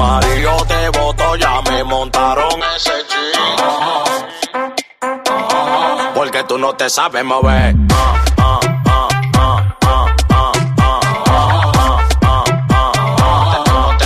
Marido 0.00 0.56
te 0.66 0.88
voto, 0.98 1.36
ya 1.36 1.60
me 1.68 1.84
montaron 1.84 2.58
ese 2.74 2.90
ching. 3.06 3.60
Porque 6.14 6.42
tú 6.44 6.56
no 6.56 6.72
te 6.74 6.88
sabes 6.88 7.22
mover. 7.22 7.74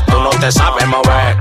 Tú 0.07 0.20
no 0.20 0.30
te 0.30 0.50
sabes 0.50 0.87
mover. 0.88 1.37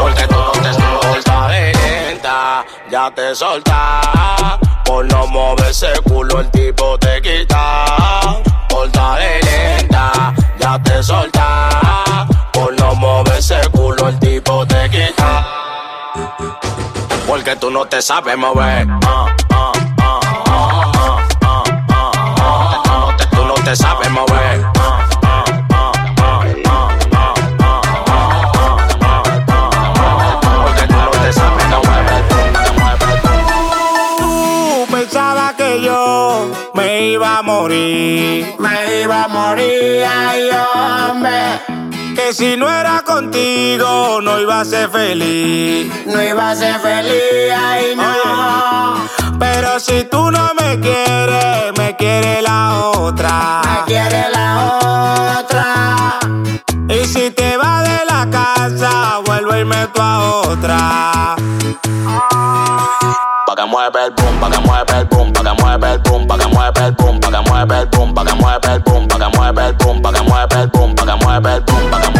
Porque 0.00 0.26
tú 0.26 0.36
no 0.36 0.62
te 0.62 1.52
de 1.52 1.72
lenta, 1.74 2.64
ya 2.90 3.10
te 3.14 3.34
soltas. 3.34 4.58
Por 4.86 5.04
no 5.04 5.26
mover 5.26 5.68
ese 5.68 5.92
culo 6.02 6.40
el 6.40 6.50
tipo 6.50 6.98
te 6.98 7.07
te 10.98 11.04
soltas. 11.04 12.26
Por 12.52 12.78
no 12.80 12.94
mover 12.96 13.38
ese 13.38 13.60
culo 13.70 14.08
el 14.08 14.18
tipo 14.18 14.66
te 14.66 14.90
quita. 14.90 15.46
Porque 17.26 17.54
tú 17.56 17.70
no 17.70 17.84
te 17.84 18.02
sabes 18.02 18.36
mover. 18.36 18.88
Tú 23.30 23.44
no 23.44 23.54
te 23.64 23.76
sabes 23.76 24.10
mover. 24.10 24.67
Que 42.28 42.34
si 42.34 42.58
no 42.58 42.68
era 42.68 43.00
contigo, 43.04 44.20
no 44.20 44.38
iba 44.38 44.60
a 44.60 44.64
ser 44.66 44.90
feliz. 44.90 45.90
No 46.04 46.22
iba 46.22 46.50
a 46.50 46.54
ser 46.54 46.78
feliz, 46.78 47.54
ay 47.56 47.96
no. 47.96 49.08
Pero 49.38 49.80
si 49.80 50.04
tú 50.04 50.30
no 50.30 50.50
me 50.60 50.78
quieres, 50.78 51.72
me 51.78 51.96
quiere 51.96 52.42
la 52.42 52.80
otra. 52.80 53.62
Me 53.64 53.84
quiere 53.86 54.26
la 54.30 55.38
otra. 55.38 56.18
Y 56.90 57.06
si 57.06 57.30
te 57.30 57.56
vas 57.56 57.88
de 57.88 58.04
la 58.04 58.28
casa, 58.30 59.20
vuelvo 59.24 59.56
y 59.56 59.64
meto 59.64 60.02
a 60.02 60.18
otra. 60.42 61.34
Pa' 63.46 63.56
que 63.56 63.64
mueve 63.64 64.04
el 64.04 64.10
boom, 64.10 64.38
pa' 64.38 64.50
que 64.50 64.58
mueve 64.58 64.98
el 64.98 65.04
boom, 65.06 65.32
pa' 65.32 65.42
que 65.42 65.62
mueve 65.62 65.92
el 65.92 65.98
boom, 66.00 66.26
pa' 66.26 66.36
que 66.36 66.46
mueve 66.48 66.84
el 66.88 66.92
boom, 66.92 67.20
pa' 67.20 67.30
que 67.30 67.40
mueve 67.40 67.78
el 67.78 67.86
boom, 67.86 68.12
pa' 68.12 68.24
que 68.26 68.34
mueve 68.34 68.74
el 68.74 68.80
boom, 68.82 69.08
pa' 69.08 69.18
que 69.18 69.30
mueve 69.32 69.66
el 69.66 69.72
boom, 69.72 70.02
pa' 70.02 70.12
que 70.12 70.20
mueve 70.22 70.54
el 70.60 70.68
boom, 70.68 70.94
pa' 70.94 71.04
que 71.06 71.16
mueve 71.16 71.52
el 71.54 71.62
boom, 71.64 71.90
pa' 71.90 72.00
que 72.00 72.04
mueve 72.04 72.04
el 72.04 72.12
boom, 72.12 72.17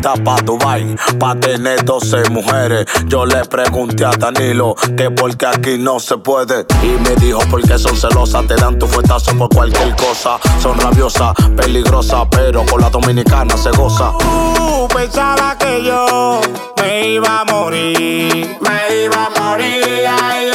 Mudar 0.00 0.24
pa' 0.24 0.40
Dubai, 0.40 0.96
pa' 1.18 1.34
tener 1.34 1.84
12 1.84 2.30
mujeres. 2.30 2.86
Yo 3.04 3.26
le 3.26 3.44
pregunté 3.44 4.06
a 4.06 4.12
Danilo 4.12 4.74
que 4.96 5.10
porque 5.10 5.44
aquí 5.44 5.76
no 5.76 6.00
se 6.00 6.16
puede. 6.16 6.64
Y 6.82 6.98
me 7.02 7.14
dijo 7.16 7.40
porque 7.50 7.78
son 7.78 7.94
celosas, 7.94 8.46
te 8.46 8.54
dan 8.54 8.78
tu 8.78 8.86
fuetazo 8.86 9.36
por 9.36 9.50
cualquier 9.50 9.94
cosa. 9.96 10.38
Son 10.62 10.80
rabiosas, 10.80 11.34
peligrosas, 11.54 12.26
pero 12.30 12.64
con 12.64 12.80
la 12.80 12.88
dominicana 12.88 13.54
se 13.58 13.68
goza. 13.72 14.12
Tú 14.54 14.88
pensaba 14.88 15.58
que 15.58 15.84
yo 15.84 16.40
me 16.80 17.06
iba 17.10 17.40
a 17.40 17.44
morir. 17.44 18.56
Me 18.58 19.04
iba 19.04 19.26
a 19.26 19.38
morir, 19.38 19.84
ay 20.22 20.50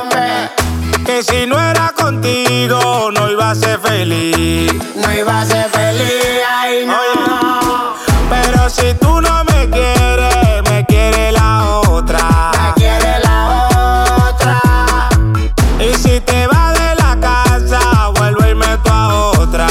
hombre. 0.00 1.04
Que 1.04 1.22
si 1.22 1.46
no 1.46 1.60
era 1.60 1.92
contigo, 1.94 3.10
no 3.12 3.30
iba 3.30 3.50
a 3.50 3.54
ser 3.54 3.78
feliz. 3.80 4.72
No 4.96 5.12
iba 5.12 5.42
a 5.42 5.44
ser 5.44 5.68
feliz, 5.68 6.40
ay 6.48 6.86
no. 6.86 7.07
Si 8.68 8.92
tú 8.94 9.20
no 9.22 9.44
me 9.44 9.70
quieres, 9.70 10.62
me 10.68 10.84
quiere 10.84 11.32
la 11.32 11.80
otra. 11.88 12.52
Me 12.52 12.74
quiere 12.74 13.18
la 13.20 14.28
otra. 14.28 14.60
Y 15.80 15.94
si 15.94 16.20
te 16.20 16.46
vas 16.46 16.78
de 16.78 16.94
la 16.96 17.18
casa, 17.18 18.08
vuelvo 18.14 18.46
y 18.46 18.54
meto 18.54 18.92
a 18.92 19.14
otra. 19.30 19.66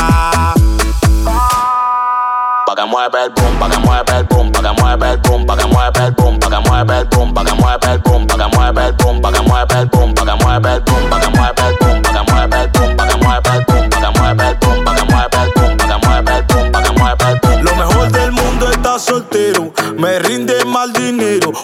Pa' 2.66 2.76
que 2.76 2.86
mueve 2.86 3.26
el 3.26 3.30
boom, 3.30 3.60
pa' 3.60 3.70
que 3.70 3.78
mueve 3.78 4.18
el 4.18 4.24
boom, 4.24 4.52
pa' 4.52 4.62
que 4.64 4.82
mueve 4.82 5.12
el 5.12 5.18
boom, 5.20 5.46
pa' 5.46 5.56
que 5.56 5.68
mueve 5.68 6.06
el 6.08 6.12
boom, 6.14 6.40
pa' 6.40 6.50
que 6.50 6.60
mueve 6.60 6.98
el 6.98 7.06
boom, 7.06 7.34
pa' 7.34 7.46
que 7.46 7.54
mueve 7.54 7.92
el 7.94 8.00
boom, 8.00 8.28
pa' 8.28 8.38
que 8.38 8.48
mueve 8.58 8.86
el 8.88 8.94
boom, 8.94 9.22
pa' 9.22 9.32
que 9.32 9.42
mueve 9.48 9.80
el 9.80 9.86
boom, 9.86 10.14
pa' 10.14 10.26
que 10.26 10.34
mueve 10.44 10.74
el 10.74 10.82
boom, 10.82 11.10
pa' 11.10 11.20
que 11.20 11.27
mueve 11.27 11.27
el 11.27 11.27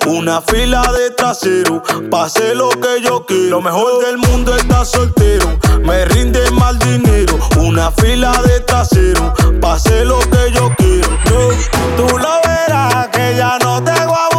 una 0.05 0.41
fila 0.41 0.83
de 0.91 1.11
trasero, 1.11 1.81
pase 2.09 2.55
lo 2.55 2.69
que 2.69 3.01
yo 3.01 3.25
quiero. 3.25 3.49
Lo 3.49 3.61
mejor 3.61 4.05
del 4.05 4.17
mundo 4.17 4.55
está 4.55 4.83
soltero, 4.85 5.57
me 5.81 6.05
rinde 6.05 6.49
mal 6.51 6.77
dinero, 6.79 7.37
una 7.57 7.91
fila 7.91 8.33
de 8.43 8.59
trasero, 8.61 9.33
pase 9.61 10.05
lo 10.05 10.19
que 10.19 10.51
yo 10.53 10.71
quiero. 10.77 11.09
Tú 11.95 12.17
lo 12.17 12.41
verás 12.45 13.07
que 13.09 13.35
ya 13.37 13.57
no 13.61 13.83
te 13.83 13.93
voy 14.05 14.32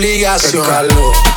obligación. 0.00 1.29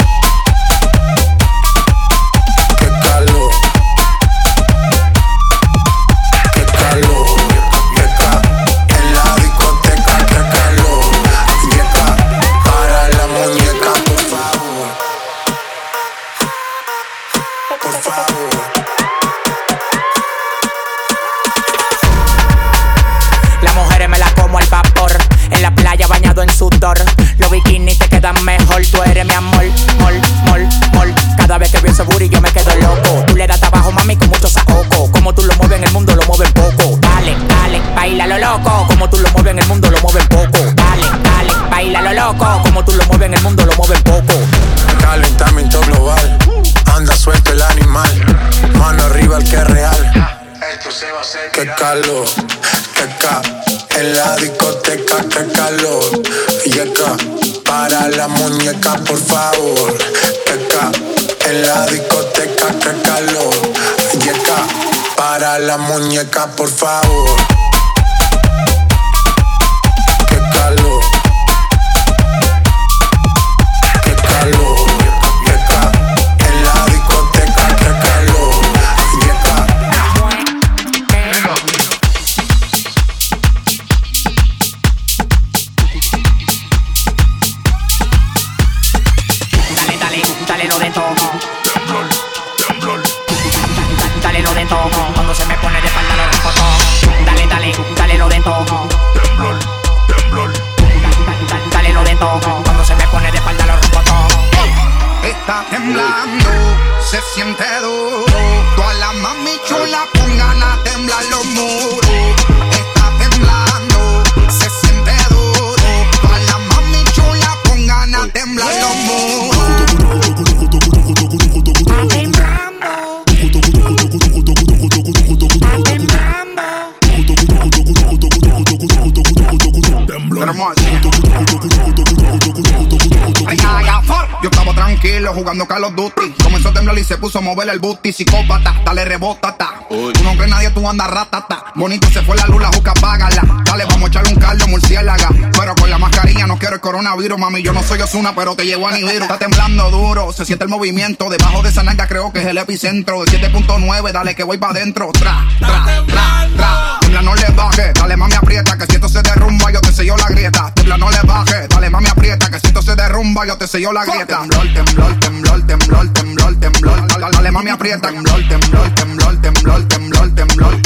Jugando 135.44 135.68
Call 135.68 135.84
of 135.84 135.96
Duty. 135.96 136.36
Comenzó 136.42 136.70
a 136.70 136.74
temblar 136.74 136.98
y 136.98 137.04
se 137.04 137.18
puso 137.18 137.40
a 137.40 137.42
mover 137.42 137.68
el 137.68 137.80
booty. 137.80 138.14
Psicópata, 138.14 138.82
dale 138.86 139.04
rebótata. 139.04 139.74
Tú 139.90 140.24
no 140.24 140.32
crees 140.36 140.50
nadie, 140.50 140.70
tú 140.72 140.88
andas 140.90 141.10
ratata. 141.10 141.66
Bonito 141.76 142.08
se 142.10 142.22
fue 142.22 142.38
la 142.38 142.48
luz, 142.48 142.62
la 142.62 142.70
juca, 142.70 142.94
págala. 142.94 143.44
Dale, 143.66 143.86
vamos 143.86 144.04
a 144.04 144.08
echarle 144.08 144.34
un 144.34 144.40
caldo, 144.40 144.68
murciélaga. 144.68 145.30
Pero 145.58 145.76
con 145.76 145.90
la 145.90 145.98
mascarilla 145.98 146.48
no 146.48 146.58
quiero 146.58 146.76
el 146.76 146.82
coronavirus, 146.82 147.38
mami. 147.38 147.62
Yo 147.62 147.74
no 147.74 147.84
soy 147.84 148.02
Osuna, 148.02 148.34
pero 148.34 148.56
te 148.56 148.66
llevo 148.66 148.88
a 148.88 148.92
Nibiru. 148.92 149.24
Está 149.24 149.38
temblando 149.38 149.92
duro, 149.92 150.32
se 150.32 150.46
siente 150.46 150.64
el 150.64 150.70
movimiento. 150.70 151.30
Debajo 151.30 151.62
de 151.62 151.70
esa 151.70 151.84
nalga 151.84 152.08
creo 152.08 152.32
que 152.32 152.40
es 152.40 152.46
el 152.46 152.58
epicentro. 152.58 153.26
De 153.26 153.32
7.9, 153.32 154.12
dale 154.14 154.36
que 154.36 154.44
voy 154.44 154.58
pa' 154.58 154.70
adentro. 154.70 155.12
Tra, 155.12 155.46
tra, 155.60 155.84
tra, 156.08 156.48
tra. 156.56 156.93
Tembla, 157.14 157.30
no 157.30 157.36
le 157.36 157.48
baje. 157.54 157.94
Dale, 157.94 158.18
mami, 158.18 158.34
aprieta. 158.34 158.76
Que 158.76 158.88
si 158.88 158.96
esto 158.96 159.08
se 159.08 159.22
derrumba, 159.22 159.72
yo 159.72 159.80
te 159.82 159.92
sello 159.92 160.18
la 160.18 160.26
grieta. 160.30 160.72
Tembla, 160.74 160.98
no 160.98 161.12
le 161.12 161.20
baje. 161.22 161.68
Dale, 161.68 161.88
mami, 161.92 162.08
aprieta. 162.08 162.50
Que 162.50 162.60
si 162.60 162.68
esto 162.68 162.82
se 162.82 162.96
derrumba, 162.96 163.46
yo 163.46 163.56
te 163.56 163.68
sello 163.68 163.94
la 163.94 164.04
grieta. 164.04 164.40
Temblor, 164.40 164.74
temblor, 164.74 165.20
temblor, 165.20 165.64
temblor, 165.64 166.14
temblor, 166.14 166.56
temblor. 166.60 167.08
Dale, 167.08 167.28
dale, 167.32 167.52
mami, 167.52 167.70
aprieta. 167.70 168.10
Temblor, 168.10 168.48
temblor, 168.48 168.96
temblor, 168.96 169.42
temblor, 169.42 169.88
temblor, 169.88 170.34
temblor. 170.34 170.82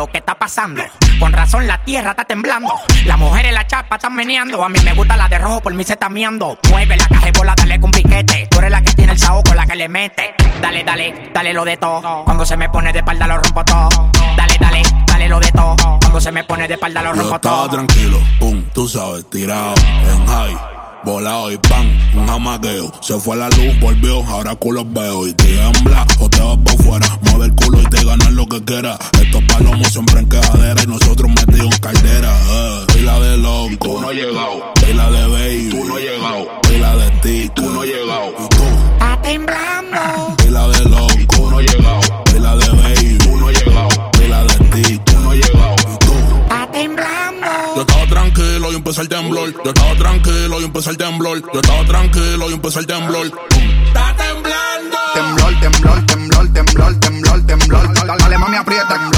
lo 0.07 0.13
que 0.13 0.19
está 0.19 0.35
pasando. 0.35 0.83
Con 1.19 1.33
razón 1.33 1.67
la 1.67 1.83
tierra 1.85 2.11
está 2.11 2.25
temblando. 2.25 2.73
Las 3.05 3.19
mujeres 3.19 3.53
la 3.53 3.67
chapa 3.67 3.97
están 3.97 4.15
meneando. 4.15 4.63
A 4.65 4.69
mí 4.69 4.79
me 4.85 4.93
gusta 4.95 5.17
la 5.17 5.29
de 5.29 5.39
rojo, 5.39 5.61
por 5.61 5.75
mí 5.75 5.85
se 5.85 5.95
está 5.95 6.09
miando. 6.09 6.59
Mueve 6.71 6.97
la 6.97 7.07
caja 7.07 7.27
de 7.27 7.33
bola, 7.33 7.55
dale 7.57 7.81
con 7.81 7.91
piquete. 7.91 8.47
Tú 8.51 8.59
eres 8.59 8.71
la 8.71 8.83
que 8.83 8.93
tiene 8.93 9.13
el 9.13 9.19
saoco, 9.19 9.55
la 9.55 9.67
que 9.67 9.75
le 9.75 9.89
mete. 9.89 10.35
Dale, 10.61 10.85
dale, 10.85 11.31
dale 11.35 11.53
lo 11.53 11.65
de 11.65 11.77
todo. 11.77 12.25
Cuando 12.25 12.47
se 12.47 12.57
me 12.57 12.69
pone 12.69 12.93
de 12.93 12.99
espalda 12.99 13.27
lo 13.27 13.39
rompo 13.39 13.65
todo. 13.65 14.11
Dale, 14.37 14.57
dale, 14.61 14.83
dale 15.07 15.29
lo 15.29 15.41
de 15.41 15.53
todo. 15.53 15.77
Cuando 16.01 16.21
se 16.21 16.33
me 16.33 16.45
pone 16.45 16.69
de 16.69 16.75
espalda 16.75 17.03
lo 17.03 17.13
rompo 17.13 17.39
todo. 17.41 17.69
tranquilo, 17.69 18.21
pum, 18.39 18.63
tú 18.73 18.89
sabes, 18.89 19.29
tirado 19.29 19.75
en 20.09 20.27
high. 20.27 20.77
Volado 21.07 21.53
y 21.53 21.57
pan, 21.59 21.87
un 22.15 22.29
amagueo. 22.29 22.93
Se 23.01 23.17
fue 23.21 23.37
la 23.37 23.49
luz, 23.51 23.79
volvió, 23.81 24.25
ahora 24.25 24.57
culos 24.57 24.93
veo. 24.93 25.25
Y 25.29 25.35
tiembla 25.35 26.05
o 26.19 26.29
te 26.29 26.41
vas 26.41 26.57
por 26.57 26.83
fuera. 26.83 27.07
Mueve 27.23 27.45
el 27.45 27.55
culo 27.55 27.81
y 27.81 27.85
te 27.85 28.05
ganas 28.05 28.33
lo 28.33 28.45
que 28.47 28.65
quieras. 28.65 28.99
Estos 29.21 29.41
palomos 29.59 29.89
siempre 29.89 30.21
en 30.21 30.29
quejadera 30.29 30.83
y 30.83 30.87
nosotros 30.87 31.31
metidos 31.31 31.73
en 31.75 31.79
caldera. 31.81 32.33
Eh. 32.51 32.87
Pila 32.95 33.21
de 33.21 33.37
loco, 33.39 33.77
tú 33.79 34.01
no 34.01 34.13
llegado. 34.13 34.73
Pila 34.75 35.11
de 35.11 35.27
baby, 35.29 35.69
tú 35.71 35.85
no 35.85 35.99
llegado. 35.99 36.61
Pila 36.63 36.97
de 36.97 37.11
ti, 37.23 37.51
tú 37.55 37.63
no 37.71 37.85
llegado. 37.85 38.33
Y 38.39 38.49
tú, 38.49 38.63
Está 38.93 39.23
temblando. 39.23 40.37
pila 40.37 40.69
de 40.69 40.85
loco, 40.85 41.37
tú 41.37 41.51
no 41.51 41.61
llegado. 41.61 42.01
Pila 42.25 42.57
de 42.57 42.69
baby, 42.69 43.19
tú 43.19 43.37
no 43.37 43.51
llegado. 43.51 44.11
Pila 44.13 44.45
de 44.45 44.55
ti, 44.83 44.99
tú 45.05 45.19
no 45.21 45.33
llegado. 45.33 45.75
Y 45.95 46.05
tú, 46.05 46.15
Está 46.43 46.71
temblando. 46.73 47.47
yo 47.77 47.81
estaba 47.81 48.07
tranquilo 48.07 48.73
y 48.73 48.75
empezó 48.77 49.01
el 49.03 49.09
temblor. 49.09 49.53
Yo 49.65 49.71
estaba 49.71 49.95
tranquilo 49.97 50.61
y 50.61 50.65
empezó 50.65 50.91
el 50.91 50.97
temblor. 50.97 51.43
Yo 51.55 51.61
estaba 51.61 51.85
tranquilo 51.87 52.51
y 52.51 52.53
empezó 52.53 52.81
el 52.81 52.87
temblor. 52.87 53.27
Está 53.27 54.17
temblando. 54.17 54.97
Temblor, 55.15 55.61
temblor, 55.61 56.07
temblor, 56.07 56.53
temblor, 56.53 57.01
temblor, 57.01 57.47
temblor. 57.47 57.95
Dale, 57.95 58.13
dale, 58.19 58.39
mami, 58.39 58.57
aprieta. 58.57 59.11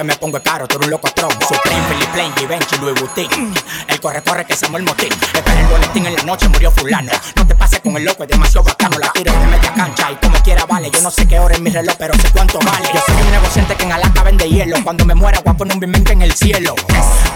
Que 0.00 0.04
me 0.04 0.16
pongo 0.16 0.42
caro, 0.42 0.66
tú 0.66 0.76
eres 0.76 0.86
un 0.86 0.92
locotrón. 0.92 1.30
Supreme, 1.46 1.82
Philip 1.90 2.08
Plain, 2.12 2.32
Givenchy, 2.34 2.76
Louis 2.78 2.98
Vuitton. 2.98 3.54
El 3.86 4.00
corre, 4.00 4.22
corre, 4.22 4.46
que 4.46 4.56
se 4.56 4.64
el 4.64 4.82
motín. 4.82 5.12
Espera 5.12 5.60
el 5.60 5.66
boletín 5.66 6.06
en 6.06 6.14
la 6.14 6.22
noche, 6.22 6.48
murió 6.48 6.70
fulano. 6.70 7.12
No 7.36 7.46
te 7.46 7.54
pases 7.54 7.80
con 7.80 7.94
el 7.98 8.04
loco, 8.04 8.22
es 8.22 8.30
demasiado 8.30 8.64
bacano. 8.64 8.98
La 8.98 9.12
tiro 9.12 9.30
de 9.30 9.46
media 9.46 9.74
cancha 9.74 10.10
y 10.10 10.16
como 10.16 10.38
quiera 10.42 10.64
vale. 10.64 10.90
Yo 10.90 11.02
no 11.02 11.10
sé 11.10 11.28
qué 11.28 11.38
hora 11.38 11.54
es 11.54 11.60
mi 11.60 11.68
reloj, 11.68 11.96
pero 11.98 12.14
sé 12.14 12.30
cuánto 12.32 12.58
vale. 12.60 12.88
Yo 12.94 13.00
soy 13.06 13.22
un 13.22 13.30
negociante 13.30 13.76
que 13.76 13.84
en 13.84 13.92
Alaska 13.92 14.22
vende 14.22 14.48
hielo. 14.48 14.82
Cuando 14.82 15.04
me 15.04 15.14
muera, 15.14 15.40
voy 15.44 15.52
a 15.52 15.56
poner 15.56 15.76
un 15.76 15.84
en 15.84 16.22
el 16.22 16.32
cielo. 16.32 16.74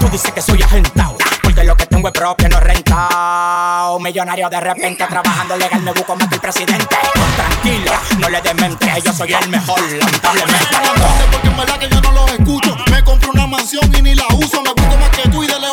Tú 0.01 0.09
dices 0.09 0.33
que 0.33 0.41
soy 0.41 0.63
agentado, 0.63 1.19
porque 1.43 1.65
lo 1.65 1.77
que 1.77 1.85
tengo 1.85 2.09
es 2.09 2.15
propio, 2.15 2.49
no 2.49 2.61
rentado. 2.61 3.64
Millonario 4.05 4.51
de 4.51 4.61
repente, 4.61 5.07
trabajando 5.07 5.57
legal, 5.57 5.81
me 5.81 5.91
busco 5.93 6.15
más 6.15 6.29
que 6.29 6.35
el 6.35 6.41
presidente. 6.43 6.95
Tranquilo, 7.37 7.93
no 8.19 8.29
le 8.29 8.43
demente, 8.43 8.87
yo 9.03 9.11
soy 9.15 9.33
el 9.33 9.49
mejor, 9.49 9.81
lamentablemente. 9.81 10.77
Porque 11.33 11.49
en 11.49 11.57
verdad 11.57 11.79
que 11.79 11.89
yo 11.89 12.01
no 12.03 12.13
los 12.13 12.31
escucho. 12.33 12.77
Me 12.91 13.03
compré 13.03 13.31
una 13.31 13.47
mansión 13.47 13.91
y 13.97 14.03
ni 14.03 14.15
la 14.15 14.27
uso. 14.35 14.61
Me 14.61 14.73
gusto 14.73 14.99
más 14.99 15.09
que 15.09 15.27
tú 15.31 15.43
y 15.43 15.47
de 15.47 15.59
lejos 15.59 15.64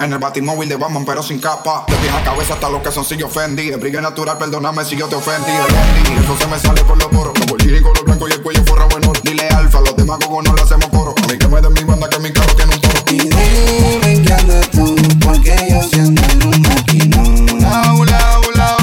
En 0.00 0.12
el 0.12 0.18
batimóvil 0.20 0.68
de 0.68 0.76
Batman, 0.76 1.04
pero 1.04 1.24
sin 1.24 1.40
capa. 1.40 1.84
De 1.88 1.96
pies 1.96 2.12
a 2.14 2.22
cabeza 2.22 2.54
hasta 2.54 2.68
los 2.68 2.80
que 2.82 2.92
son 2.92 3.04
sigue 3.04 3.24
ofendí. 3.24 3.70
El 3.70 3.80
brillo 3.80 4.00
natural, 4.00 4.38
perdóname 4.38 4.84
si 4.84 4.96
yo 4.96 5.08
te 5.08 5.16
ofendí. 5.16 5.50
Eso 5.50 6.36
se 6.38 6.46
me 6.46 6.56
sale 6.56 6.84
por 6.84 6.96
los 6.96 7.08
poros. 7.08 7.32
Como 7.34 7.56
el 7.56 7.82
con 7.82 7.92
color 7.92 8.04
blanco 8.04 8.28
y 8.28 8.32
el 8.32 8.42
cuello 8.42 8.64
forrado 8.64 8.96
en 8.96 9.08
oro. 9.08 9.20
Dile 9.24 9.48
alfa, 9.48 9.80
los 9.80 9.96
demagogos 9.96 10.44
no 10.44 10.52
lo 10.52 10.62
hacemos 10.62 10.86
coro. 10.88 11.14
A 11.20 11.26
mí 11.26 11.36
que 11.36 11.48
me 11.48 11.60
den 11.60 11.72
mi 11.72 11.82
banda, 11.82 12.08
que 12.08 12.18
mi 12.20 12.32
carro 12.32 12.54
tiene 12.54 12.74
un 12.76 12.80
toro. 12.80 13.02
Y 13.10 13.18
dime 13.18 14.22
que 14.22 14.32
andas 14.32 14.70
tú, 14.70 14.96
porque 15.20 15.56
yo 15.68 15.82
siendo 15.82 16.22
en 16.22 16.46
un 16.46 16.62
maquinón. 16.62 17.60
Lau, 17.60 18.04
lau, 18.04 18.42
lau. 18.54 18.78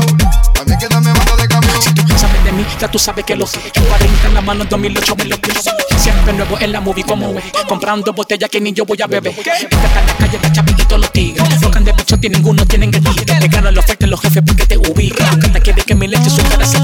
A 0.59 0.63
mí 0.65 0.77
que 0.77 0.87
dame 0.89 1.13
banda 1.13 1.35
de 1.37 1.47
camión. 1.47 1.81
Sabes 2.17 2.43
de 2.43 2.51
mí, 2.51 2.65
ya 2.77 2.91
tú 2.91 2.99
sabes 2.99 3.23
que 3.23 3.37
lo 3.37 3.47
sé. 3.47 3.59
Un 3.79 3.85
40 3.85 4.27
en 4.27 4.33
la 4.33 4.41
mano 4.41 4.63
en 4.63 4.69
2008 4.69 5.15
me 5.15 5.25
lo 5.25 5.39
quiero. 5.39 5.61
Siempre 5.95 6.33
nuevo 6.33 6.59
en 6.59 6.73
la 6.73 6.81
movie 6.81 7.05
como 7.05 7.29
es. 7.39 7.45
Comprando 7.69 8.11
botellas 8.11 8.49
que 8.49 8.59
ni 8.59 8.73
yo 8.73 8.83
voy 8.85 9.01
a 9.01 9.07
beber. 9.07 9.33
Está 9.39 9.57
en 9.57 10.07
la 10.07 10.17
calle 10.17 10.37
de 10.37 10.51
Chapillito 10.85 10.97
los 10.97 11.11
tigres. 11.11 11.59
Flocan 11.59 11.83
de 11.83 11.93
pecho, 11.93 12.17
tienen 12.19 12.41
ninguno, 12.41 12.65
tienen 12.65 12.93
el 12.93 13.03
tigre. 13.03 13.39
Le 13.39 13.47
ganan 13.47 13.73
los 13.73 13.85
fuertes 13.85 14.07
los 14.07 14.21
jefes 14.21 14.43
porque 14.45 14.65
te 14.65 14.77
ubican. 14.77 15.39
Que 15.39 15.61
quiere 15.61 15.81
que 15.83 15.95
mi 15.95 16.07
leche 16.07 16.29
su 16.29 16.43
cara 16.43 16.65
se. 16.65 16.77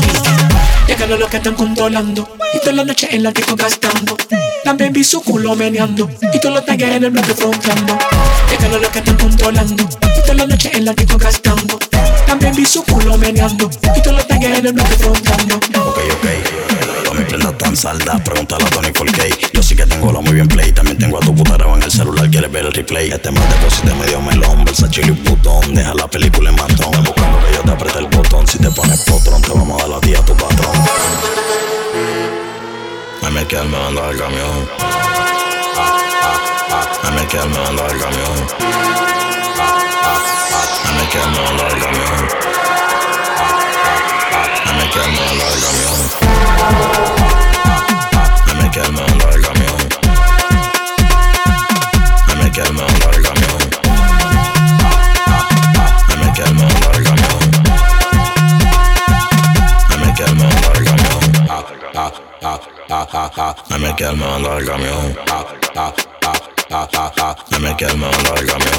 Llegan 0.88 1.20
los 1.20 1.30
que 1.30 1.38
están 1.38 1.54
controlando. 1.56 2.38
Y 2.54 2.60
toda 2.60 2.74
la 2.74 2.84
noche 2.84 3.08
en 3.12 3.24
la 3.24 3.32
disco 3.32 3.56
gastando. 3.56 4.18
La 4.64 4.74
baby 4.74 5.04
su 5.04 5.22
culo 5.22 5.56
meneando. 5.56 6.10
Y 6.34 6.40
todos 6.40 6.56
los 6.56 6.66
tagues 6.66 6.90
en 6.90 7.04
el 7.04 7.12
bloque 7.12 7.34
fronteando. 7.34 7.98
Llegan 8.50 8.82
los 8.82 8.90
que 8.90 9.00
están 9.00 9.18
controlando. 9.18 9.84
Y 9.84 10.22
toda 10.22 10.34
la 10.34 10.48
noche 10.48 10.72
en 10.74 10.86
la 10.86 10.94
disco 10.94 11.18
gastando. 11.18 11.80
La 12.28 12.36
baby 12.36 12.66
su 12.66 12.84
culo 12.84 13.18
meneando. 13.18 13.70
Y 13.96 14.02
todos 14.02 14.18
los 14.18 14.28
tagues 14.28 14.58
en 14.60 14.66
el 14.66 14.74
bloque 14.74 14.96
fronteando. 14.98 15.56
Ok, 15.58 16.00
ok. 16.12 16.71
Pregúntale 17.72 18.66
a 18.66 18.70
Tony 18.70 18.90
4K. 18.90 19.52
Yo 19.54 19.64
sí 19.64 19.78
que 19.78 19.86
tengo 19.86 20.12
la 20.12 20.20
muy 20.20 20.34
bien 20.34 20.48
play. 20.48 20.74
También 20.74 20.98
tengo 20.98 21.18
a 21.18 21.22
tu 21.22 21.34
puta 21.34 21.54
grabada 21.54 21.78
en 21.78 21.84
el 21.84 21.92
celular, 21.92 22.30
quieres 22.30 22.52
ver 22.52 22.66
el 22.66 22.74
replay. 22.74 23.10
Este 23.10 23.32
más 23.32 23.50
deposite 23.50 23.94
medio 23.96 24.22
melón, 24.22 24.66
Versace 24.66 25.02
y 25.08 25.12
putón. 25.12 25.74
Deja 25.74 25.94
la 25.94 26.06
película 26.10 26.50
en 26.50 26.58
matón. 26.58 26.92
Ven 26.92 27.04
buscando 27.06 27.40
que 27.40 27.54
yo 27.54 27.62
te 27.62 27.72
apriete 27.72 28.00
el 28.00 28.08
botón. 28.08 28.46
Si 28.46 28.58
te 28.58 28.70
pones 28.72 29.00
potrón, 29.02 29.42
te 29.42 29.54
vamos 29.54 29.80
a 29.80 29.84
dar 29.84 29.90
la 29.90 30.02
tía 30.02 30.20
a 30.20 30.26
tu 30.26 30.36
patrón. 30.36 30.86
Ay, 33.24 33.32
me 33.32 33.48
quedo 33.48 33.64
me 33.64 33.78
mando 33.78 34.04
al 34.04 34.18
camión. 34.18 34.70
Ay, 37.04 37.12
me 37.16 37.28
quedo 37.28 37.46
me 37.46 37.58
mando 37.58 37.84
al 37.86 37.98
camión. 37.98 38.48
Ay, 40.84 40.94
me 40.98 41.10
quedo 41.10 41.26
me 41.30 41.40
al 41.40 41.80
camión. 41.80 42.28
Ay, 44.66 44.74
me 44.78 44.90
quedo 44.92 45.08
me 45.08 45.20
al 45.20 45.62
camión 45.62 47.31
quedarme 48.72 49.02
dentro 49.02 49.30
del 49.32 49.42
camión. 49.42 49.78
Déjame 52.28 52.52
quedarme 52.52 52.82
dentro 52.84 53.12
camión. 53.24 53.60
Déjame 56.08 56.34
quedarme 56.34 56.62
dentro 56.62 56.92
del 56.92 57.04
camión. 57.04 57.40
Déjame 59.90 60.14
quedarme 60.14 60.44
dentro 60.44 60.72
del 60.74 60.86
camión. 60.86 61.20
Déjame 63.70 63.96
quedarme 63.96 64.26
dentro 64.26 64.56
camión. 64.56 65.12
Camión. 68.48 68.71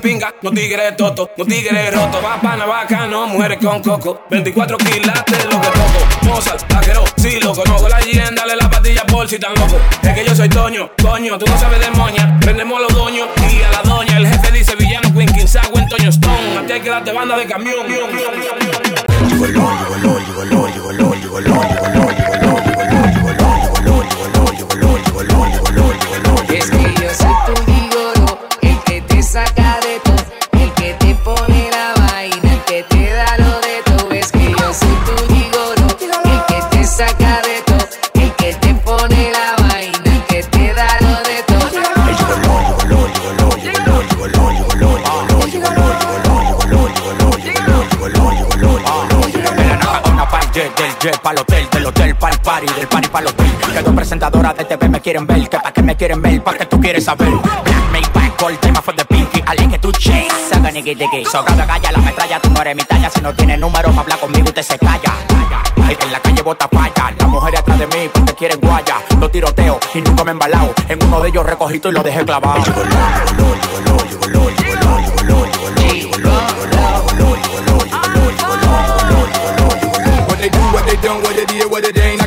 Pinga. 0.00 0.34
No 0.42 0.50
tigres 0.50 0.96
toto, 0.96 1.30
no 1.36 1.44
tigres 1.44 1.94
roto. 1.94 2.20
Papana 2.20 2.66
bacano, 2.66 3.26
mujeres 3.26 3.58
con 3.58 3.82
coco. 3.82 4.22
24 4.30 4.76
quilates 4.78 5.44
lo 5.44 5.60
que 5.60 5.68
toco. 5.68 6.06
Mozart, 6.22 6.72
vaquero, 6.72 7.04
sí 7.16 7.38
lo 7.40 7.54
conozco. 7.54 7.88
La 7.88 8.00
Yen, 8.00 8.34
dale 8.34 8.56
la 8.56 8.68
patilla 8.70 9.04
por 9.06 9.28
si 9.28 9.38
tan 9.38 9.54
loco. 9.54 9.78
Es 10.02 10.14
que 10.14 10.24
yo 10.24 10.34
soy 10.34 10.48
Toño, 10.48 10.90
coño, 11.00 11.38
tú 11.38 11.46
no 11.46 11.58
sabes 11.58 11.80
de 11.80 11.90
moña. 11.92 12.38
Prendemos 12.40 12.80
los 12.80 12.92
doños 12.94 13.28
y 13.52 13.62
a 13.62 13.70
la 13.70 13.82
doña. 13.82 14.18
El 14.18 14.26
jefe 14.26 14.52
dice 14.52 14.74
villano, 14.76 15.12
Queen, 15.14 15.28
King, 15.28 15.46
en 15.74 15.88
Toño 15.88 16.08
Stone. 16.08 16.58
A 16.58 16.66
ti 16.66 16.80
que 16.80 16.90
darte 16.90 17.12
banda 17.12 17.36
de 17.36 17.46
camión. 17.46 17.86
Es 17.86 18.00
Que 54.10 54.16
dos 54.16 54.28
presentadoras 54.28 54.56
de 54.56 54.64
TV 54.64 54.88
me 54.88 55.00
quieren 55.00 55.24
ver, 55.24 55.48
que 55.48 55.56
pa' 55.56 55.72
que 55.72 55.82
me 55.82 55.96
quieren 55.96 56.20
ver, 56.20 56.42
pa' 56.42 56.54
que 56.54 56.66
tú 56.66 56.80
quieres 56.80 57.04
saber. 57.04 57.30
Black 57.30 57.92
make 57.92 58.12
back, 58.12 58.40
gold, 58.40 58.58
tema 58.58 58.82
for 58.82 58.92
the 58.92 59.04
pinky, 59.04 59.38
I 59.38 59.54
like 59.56 59.72
it 59.72 59.80
to 59.82 59.92
chase. 59.92 60.32
Saga 60.48 60.72
nigga 60.72 60.96
diggy, 60.96 61.24
so 61.26 61.44
gata 61.44 61.64
calla 61.64 61.92
la 61.92 61.98
metralla, 61.98 62.40
tú 62.40 62.50
no 62.50 62.60
eres 62.60 62.74
mi 62.74 62.82
talla, 62.82 63.08
si 63.08 63.20
no 63.20 63.32
tienes 63.32 63.60
número 63.60 63.92
pa' 63.92 64.00
hablar 64.00 64.18
conmigo 64.18 64.48
usted 64.48 64.62
se 64.62 64.78
calla. 64.80 65.14
Ay, 65.84 65.96
en 66.00 66.10
la 66.10 66.18
calle 66.18 66.42
bota 66.42 66.68
falla, 66.68 67.14
la 67.16 67.26
mujer 67.28 67.56
atrás 67.56 67.78
de 67.78 67.86
mí 67.86 68.10
porque 68.12 68.34
quieren 68.34 68.58
guaya. 68.60 68.96
Lo 69.20 69.30
tiroteo 69.30 69.78
y 69.94 70.00
nunca 70.00 70.24
me 70.24 70.30
he 70.30 70.32
embalado, 70.32 70.74
en 70.88 71.04
uno 71.04 71.20
de 71.20 71.28
ellos 71.28 71.46
recogito 71.46 71.88
y 71.88 71.92
lo 71.92 72.02
dejé 72.02 72.24
clavado. 72.24 72.64
What 80.26 80.38
they 80.40 80.48
do, 80.48 80.58
what 80.72 80.84
they 80.84 80.96
don't, 80.96 81.22
what 81.22 81.36
it 81.36 81.52
is, 81.52 81.66
what 81.66 81.84
it 81.84 81.96
ain't. 81.96 82.19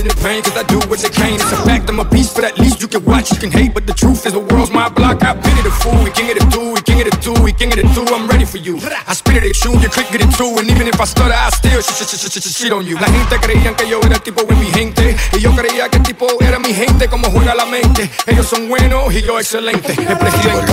In 0.00 0.08
the 0.08 0.16
pain, 0.24 0.40
cause 0.40 0.56
I 0.56 0.64
do 0.64 0.80
what 0.88 1.02
you 1.04 1.10
can. 1.10 1.34
It's 1.34 1.52
a 1.52 1.60
fact, 1.68 1.90
I'm 1.90 2.00
a 2.00 2.08
beast, 2.08 2.34
but 2.34 2.44
at 2.44 2.58
least 2.58 2.80
you 2.80 2.88
can 2.88 3.04
watch, 3.04 3.32
you 3.32 3.36
can 3.36 3.50
hate. 3.52 3.74
But 3.74 3.86
the 3.86 3.92
truth 3.92 4.24
is, 4.24 4.32
the 4.32 4.40
world's 4.40 4.72
my 4.72 4.88
block. 4.88 5.22
I've 5.22 5.36
been 5.44 5.52
it 5.60 5.66
a 5.66 5.70
fool, 5.70 5.92
we 6.02 6.10
king 6.10 6.32
of 6.32 6.40
the 6.40 6.46
two, 6.48 6.72
we 6.72 6.80
king 6.80 7.04
of 7.04 7.10
the 7.12 7.16
two, 7.20 7.36
we 7.44 7.52
king 7.52 7.68
of 7.68 7.76
the 7.76 7.86
two. 7.92 8.08
I'm 8.08 8.26
ready 8.26 8.46
for 8.46 8.56
you. 8.56 8.80
I 8.80 9.12
spit 9.12 9.36
it 9.36 9.44
at 9.44 9.60
you, 9.60 9.76
you 9.76 9.90
click 9.92 10.08
it 10.08 10.24
too. 10.40 10.56
And 10.56 10.70
even 10.70 10.88
if 10.88 10.98
I 10.98 11.04
stutter, 11.04 11.36
I 11.36 11.50
still 11.50 11.82
sh 11.84 11.92
sh 11.92 12.16
sh 12.16 12.32
sh 12.32 12.40
sh 12.40 12.48
shit 12.48 12.72
on 12.72 12.86
you. 12.86 12.96
La 12.96 13.12
gente 13.12 13.36
creían 13.44 13.74
que 13.76 13.90
yo 13.90 14.00
era 14.00 14.14
el 14.14 14.22
tipo 14.22 14.42
de 14.42 14.54
mi 14.56 14.70
gente. 14.72 15.14
Y 15.36 15.38
yo 15.38 15.54
creía 15.54 15.90
que 15.90 15.98
el 15.98 16.02
tipo 16.02 16.26
era 16.40 16.58
mi 16.58 16.72
gente, 16.72 17.06
como 17.08 17.30
juega 17.30 17.54
la 17.54 17.66
mente. 17.66 18.08
Ellos 18.26 18.46
son 18.46 18.70
buenos 18.70 19.12
y 19.12 19.20
yo 19.20 19.38
excelente. 19.38 19.92
El 20.00 20.16
presidente. 20.16 20.72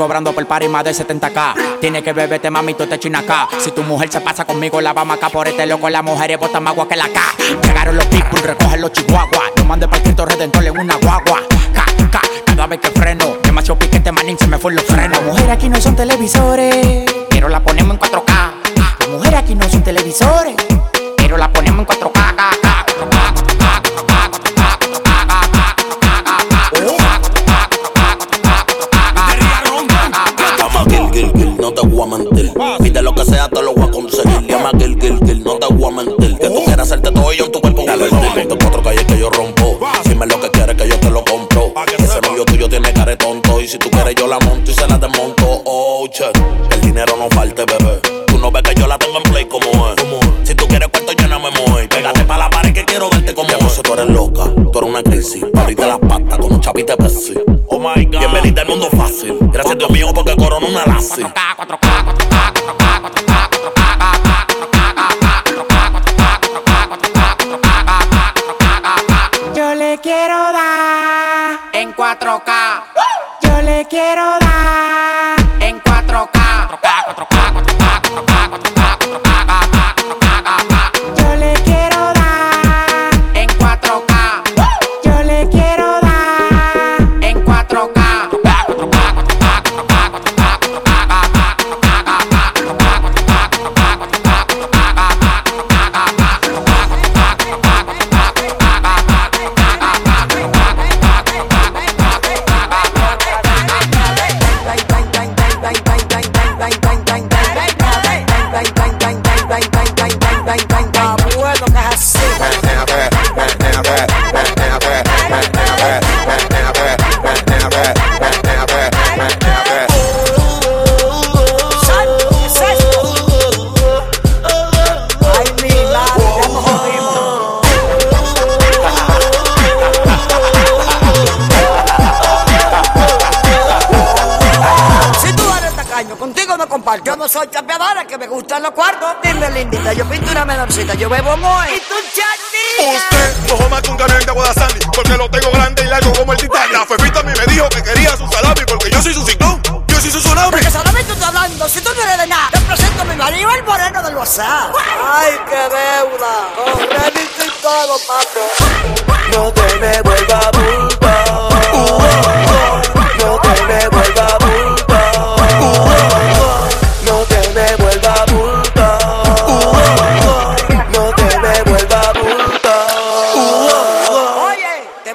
cobrando 0.00 0.32
por 0.32 0.46
party 0.46 0.66
más 0.66 0.82
de 0.82 0.92
70k. 0.92 1.78
Tiene 1.78 2.02
que 2.02 2.14
beberte, 2.14 2.48
mami, 2.48 2.72
tú 2.72 2.86
te 2.86 2.98
china. 2.98 3.22
Si 3.58 3.70
tu 3.70 3.82
mujer 3.82 4.10
se 4.10 4.22
pasa 4.22 4.46
conmigo, 4.46 4.80
la 4.80 4.94
vamos 4.94 5.18
acá 5.18 5.28
por 5.28 5.46
este 5.46 5.66
loco. 5.66 5.90
La 5.90 6.00
mujer 6.00 6.30
es 6.30 6.38
botan 6.38 6.62
más 6.62 6.72
agua 6.72 6.88
que 6.88 6.96
la 6.96 7.06
K. 7.06 7.20
Llegaron 7.62 7.96
los 7.96 8.06
people, 8.06 8.40
recogen 8.40 8.80
los 8.80 8.92
chihuahuas. 8.92 9.52
No 9.56 9.64
mande 9.66 9.86
para 9.86 10.02
Cristo 10.02 10.24
Redentor 10.24 10.64
en 10.64 10.78
una 10.78 10.96
guagua. 10.96 11.42
K, 11.74 11.84
K, 12.10 12.20
cada 12.46 12.66
vez 12.66 12.80
que 12.80 12.88
freno. 12.92 13.36
Demasiado 13.42 13.78
piquete, 13.78 14.10
manín, 14.10 14.38
se 14.38 14.46
me 14.46 14.56
fue 14.56 14.72
los 14.72 14.84
frenos. 14.84 15.18
Las 15.18 15.22
mujeres 15.22 15.50
aquí 15.50 15.68
no 15.68 15.78
son 15.78 15.94
televisores, 15.94 17.04
pero 17.28 17.50
la 17.50 17.62
ponemos 17.62 17.92
en 17.92 18.00
4K. 18.00 18.52
Las 18.76 19.08
mujeres 19.10 19.38
aquí 19.38 19.54
no 19.54 19.68
son 19.68 19.82
televisores 19.82 20.69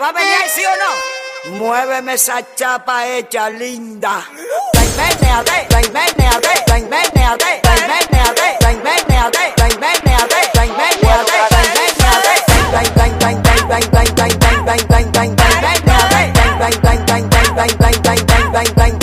¿Va 0.06 0.10
a 0.12 0.14
pelear 0.14 0.48
sí 0.50 0.62
o 0.64 1.50
no? 1.50 1.58
Muéveme 1.58 2.14
esa 2.14 2.38
chapa 2.54 3.08
hecha 3.08 3.50
linda. 3.50 4.24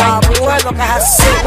Abuelo 0.05 0.73
que 0.73 0.83
es 0.83 0.91
así. 0.91 1.42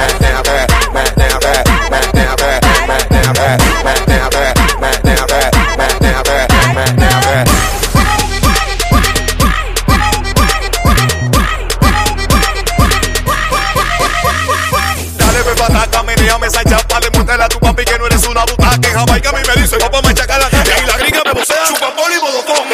que 17.83 17.99
no 17.99 18.05
eres 18.07 18.25
una 18.27 18.45
butaca. 18.45 18.87
En 18.87 18.93
Jamaica 18.93 19.29
a 19.29 19.33
mí 19.33 19.39
me 19.47 19.61
dice 19.61 19.77
papá, 19.77 20.01
machaca 20.01 20.37
la 20.37 20.49
calle. 20.49 20.71
Y 20.81 20.85
la 20.85 20.97
gringa 20.97 21.21
me 21.25 21.33
posea, 21.33 21.57
chupa 21.67 21.93
poli 21.95 22.15
y 22.15 22.19
bodocón. 22.19 22.67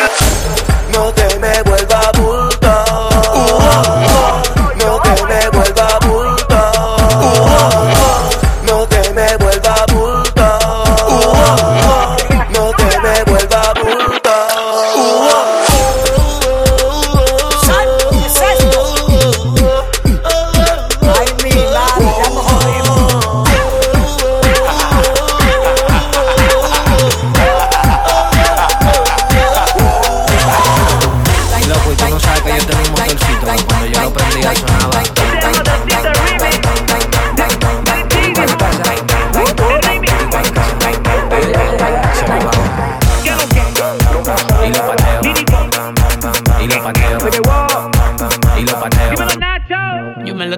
No 0.92 1.12
te 1.14 1.40
me 1.40 1.51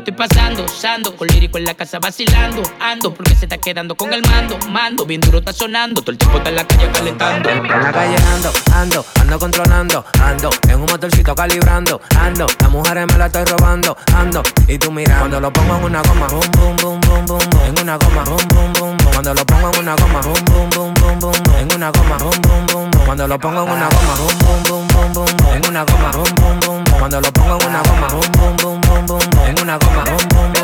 estoy 0.04 0.14
pasando 0.16 0.53
bailando, 0.82 1.16
con 1.16 1.28
lírico 1.28 1.58
en 1.58 1.66
la 1.66 1.74
casa 1.74 2.00
vacilando. 2.00 2.62
Ando 2.80 3.14
porque 3.14 3.36
se 3.36 3.46
está 3.46 3.58
quedando 3.58 3.96
con 3.96 4.14
el 4.14 4.22
mando, 4.24 4.58
mando, 4.70 5.06
bien 5.06 5.22
duro 5.22 5.40
está 5.40 5.54
sonando. 5.54 6.02
Todo 6.02 6.12
el 6.12 6.18
tiempo 6.18 6.38
está 6.38 6.50
en 6.50 6.56
la 6.56 6.68
calle 6.68 6.90
calentando. 6.92 7.50
En 7.50 7.68
la 7.68 7.92
calle 7.92 8.16
ando, 8.34 8.52
ando, 8.74 9.06
ando 9.22 9.40
controlando, 9.40 10.06
ando, 10.22 10.50
en 10.68 10.76
un 10.76 10.86
motorcito 10.86 11.36
calibrando, 11.36 12.02
ando, 12.20 12.48
las 12.60 12.70
mujeres 12.70 13.08
me 13.08 13.18
la 13.18 13.28
estoy 13.28 13.46
robando, 13.46 13.96
ando, 14.16 14.44
y 14.68 14.78
tú 14.78 14.92
mira, 14.92 15.20
cuando 15.20 15.40
lo 15.40 15.52
pongo 15.52 15.78
en 15.78 15.84
una 15.86 16.02
goma, 16.02 16.28
boom, 16.28 16.52
boom, 16.52 16.78
boom, 16.78 17.02
boom, 17.02 17.26
boom, 17.26 17.42
en 17.66 17.80
una 17.82 17.98
goma, 17.98 18.24
boom, 18.24 18.74
boom, 18.74 18.98
cuando 19.12 19.34
lo 19.34 19.46
pongo 19.46 19.72
en 19.74 19.80
una 19.80 19.96
goma, 19.96 20.22
boom, 20.22 20.46
boom, 20.46 20.70
boom, 20.70 20.94
boom, 20.94 21.20
boom, 21.20 21.34
en 21.60 21.76
una 21.76 21.92
goma, 21.92 22.18
boom, 22.18 22.42
boom, 22.42 22.66
boom, 22.68 22.92
cuando 23.06 23.28
lo 23.28 23.40
pongo 23.40 23.64
en 23.64 23.72
una 23.72 23.90
goma, 23.90 24.16
boom, 24.16 24.40
boom, 24.40 24.64
boom, 24.64 24.88
boom, 24.88 25.14
boom, 25.14 25.56
en 25.56 25.68
una 25.68 25.84
goma, 25.84 26.12
boom, 26.12 26.36
boom, 26.36 26.60
boom, 26.60 26.84
cuando 27.00 27.22
lo 27.22 27.32
pongo 27.32 27.60
en 27.60 27.68
una 27.68 27.82
goma, 27.82 28.08
boom, 28.08 28.32
boom, 28.34 28.58
boom, 28.58 28.82
boom, 28.82 29.06
boom, 29.06 29.46
en 29.48 29.62
una 29.62 29.78
goma, 29.78 30.04
boom, 30.06 30.28
boom, 30.30 30.54
boom. 30.54 30.63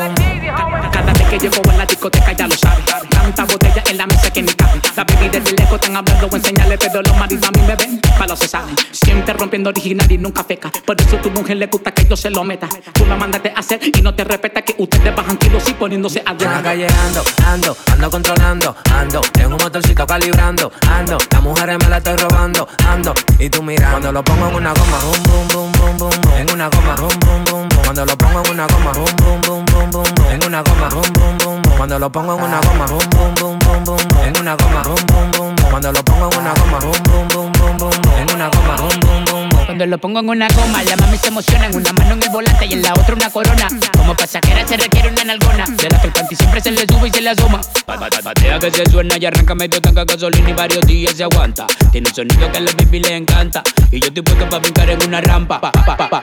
Cada 0.90 1.19
que 1.30 1.38
llego 1.38 1.70
a 1.70 1.76
la 1.76 1.86
discoteca 1.86 2.32
ya 2.32 2.48
lo 2.48 2.56
sabe. 2.56 2.82
Tanta 3.08 3.44
botella 3.44 3.82
en 3.88 3.96
la 3.96 4.06
mesa 4.06 4.30
que 4.30 4.42
ni 4.42 4.52
cabe. 4.52 4.80
La 4.96 5.04
baby 5.04 5.28
desde 5.28 5.56
lejos 5.56 5.74
están 5.74 5.96
hablando 5.96 6.26
o 6.26 6.36
enseñarle, 6.36 6.76
pero 6.76 7.02
los 7.02 7.16
maridos 7.16 7.48
a 7.48 7.52
mí 7.52 7.60
me 7.66 7.76
ven. 7.76 8.00
Palo 8.18 8.34
se 8.36 8.48
saben. 8.48 8.74
Siempre 8.90 9.32
rompiendo 9.34 9.70
original 9.70 10.10
y 10.10 10.18
nunca 10.18 10.42
feca. 10.42 10.70
Por 10.84 11.00
eso 11.00 11.16
tu 11.18 11.30
mujer 11.30 11.56
le 11.56 11.66
gusta 11.66 11.92
que 11.92 12.04
yo 12.04 12.16
se 12.16 12.30
lo 12.30 12.42
meta. 12.42 12.68
Tú 12.92 13.06
la 13.06 13.16
mandaste 13.16 13.52
a 13.54 13.60
hacer 13.60 13.80
y 13.82 14.02
no 14.02 14.14
te 14.14 14.24
respeta 14.24 14.62
que 14.62 14.74
ustedes 14.78 15.14
bajan 15.14 15.36
kilos 15.36 15.68
y 15.68 15.74
poniéndose 15.74 16.22
a 16.26 16.32
En 16.32 16.52
la 16.52 16.62
calle 16.62 16.86
ando, 17.06 17.22
ando, 17.46 17.76
ando 17.92 18.10
controlando, 18.10 18.76
ando, 18.92 19.20
en 19.38 19.52
un 19.52 19.58
motorcito 19.62 20.06
calibrando, 20.06 20.72
ando, 20.88 21.18
las 21.30 21.42
mujeres 21.42 21.78
me 21.78 21.88
la 21.88 21.98
estoy 21.98 22.16
robando, 22.16 22.66
ando, 22.88 23.14
y 23.38 23.48
tú 23.48 23.62
mira, 23.62 23.90
cuando 23.90 24.10
lo 24.10 24.24
pongo 24.24 24.48
en 24.48 24.54
una 24.56 24.72
goma, 24.72 24.98
boom, 25.04 25.22
boom, 25.24 25.48
boom, 25.48 25.72
boom, 25.72 25.98
boom, 25.98 26.20
boom, 26.22 26.36
en 26.36 26.50
una 26.50 26.68
goma, 26.68 26.96
boom, 26.96 27.20
boom, 27.20 27.44
boom, 27.44 27.68
cuando 27.84 28.06
lo 28.06 28.16
pongo 28.16 28.42
en 28.44 28.50
una 28.50 28.66
goma, 28.66 28.92
boom, 28.92 29.16
boom, 29.16 29.40
boom, 29.42 29.64
boom, 29.66 29.90
boom, 29.90 30.14
boom, 30.14 30.30
en 30.30 30.44
una 30.44 30.62
goma, 30.62 30.88
boom, 30.88 31.12
boom, 31.12 31.19
boom, 31.20 31.38
boom, 31.38 31.62
cuando 31.76 31.98
lo 31.98 32.10
pongo 32.10 32.34
en 32.36 32.42
una 32.42 32.60
goma, 32.60 32.86
boom, 32.86 33.08
boom, 33.10 33.34
boom, 33.34 33.58
boom, 33.58 33.84
boom, 33.84 33.98
en 34.24 34.38
una 34.40 34.54
goma, 34.56 34.82
boom, 34.82 35.06
boom, 35.06 35.30
boom, 35.32 35.56
cuando 35.70 35.92
lo 35.92 36.04
pongo 36.04 36.30
en 36.32 36.38
una 36.38 36.52
goma, 36.54 36.78
boom, 36.78 37.02
boom, 37.04 37.28
boom, 37.28 37.52
boom, 37.52 37.76
boom, 37.78 38.18
en 38.18 38.34
una 38.34 38.48
goma, 38.48 38.76
boom, 38.76 39.00
boom, 39.00 39.24
boom. 39.24 39.50
Cuando 39.70 39.86
lo 39.86 39.98
pongo 39.98 40.18
en 40.18 40.28
una 40.28 40.48
goma, 40.48 40.82
la 40.82 40.96
mami 40.96 41.16
se 41.16 41.28
emociona. 41.28 41.66
En 41.66 41.76
una 41.76 41.92
mano 41.92 42.14
en 42.14 42.22
el 42.24 42.28
volante 42.30 42.66
y 42.66 42.72
en 42.72 42.82
la 42.82 42.92
otra 42.92 43.14
una 43.14 43.30
corona. 43.30 43.68
Como 43.96 44.16
pasajera 44.16 44.66
se 44.66 44.76
requiere 44.76 45.08
una 45.10 45.22
nalgona. 45.22 45.64
De 45.64 45.88
la 45.88 46.00
que 46.00 46.08
el 46.08 46.12
panty 46.12 46.34
siempre 46.34 46.60
se 46.60 46.72
le 46.72 46.80
sube 46.88 47.06
y 47.06 47.10
se 47.12 47.20
le 47.20 47.30
asoma. 47.30 47.60
Pa- 47.86 47.94
pa- 47.98 48.08
pa- 48.10 48.20
Patea 48.22 48.58
que 48.58 48.70
se 48.72 48.84
suena 48.90 49.16
y 49.18 49.26
arranca 49.26 49.54
medio 49.54 49.80
tanca 49.80 50.04
gasolina 50.04 50.50
y 50.50 50.52
varios 50.54 50.84
días 50.86 51.14
se 51.14 51.22
aguanta. 51.22 51.66
Tiene 51.92 52.08
un 52.08 52.14
sonido 52.14 52.50
que 52.50 52.58
a 52.58 52.60
la 52.62 52.72
baby 52.72 52.98
le 53.00 53.14
encanta. 53.16 53.62
Y 53.92 54.00
yo 54.00 54.08
estoy 54.08 54.22
puesto 54.24 54.48
pa' 54.48 54.58
brincar 54.58 54.90
en 54.90 55.02
una 55.06 55.20
rampa. 55.20 55.60
Pa, 55.60 55.70
pa, 55.70 55.96
pa, 55.96 56.20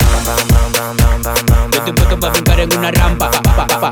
estoy 1.89 1.93
puesto 1.93 2.19
pa' 2.19 2.29
brincar 2.29 2.59
en 2.59 2.77
una 2.77 2.91
rampa. 2.91 3.31
Pa, 3.31 3.41
pa, 3.41 3.67
pa, 3.67 3.79
pa. 3.79 3.91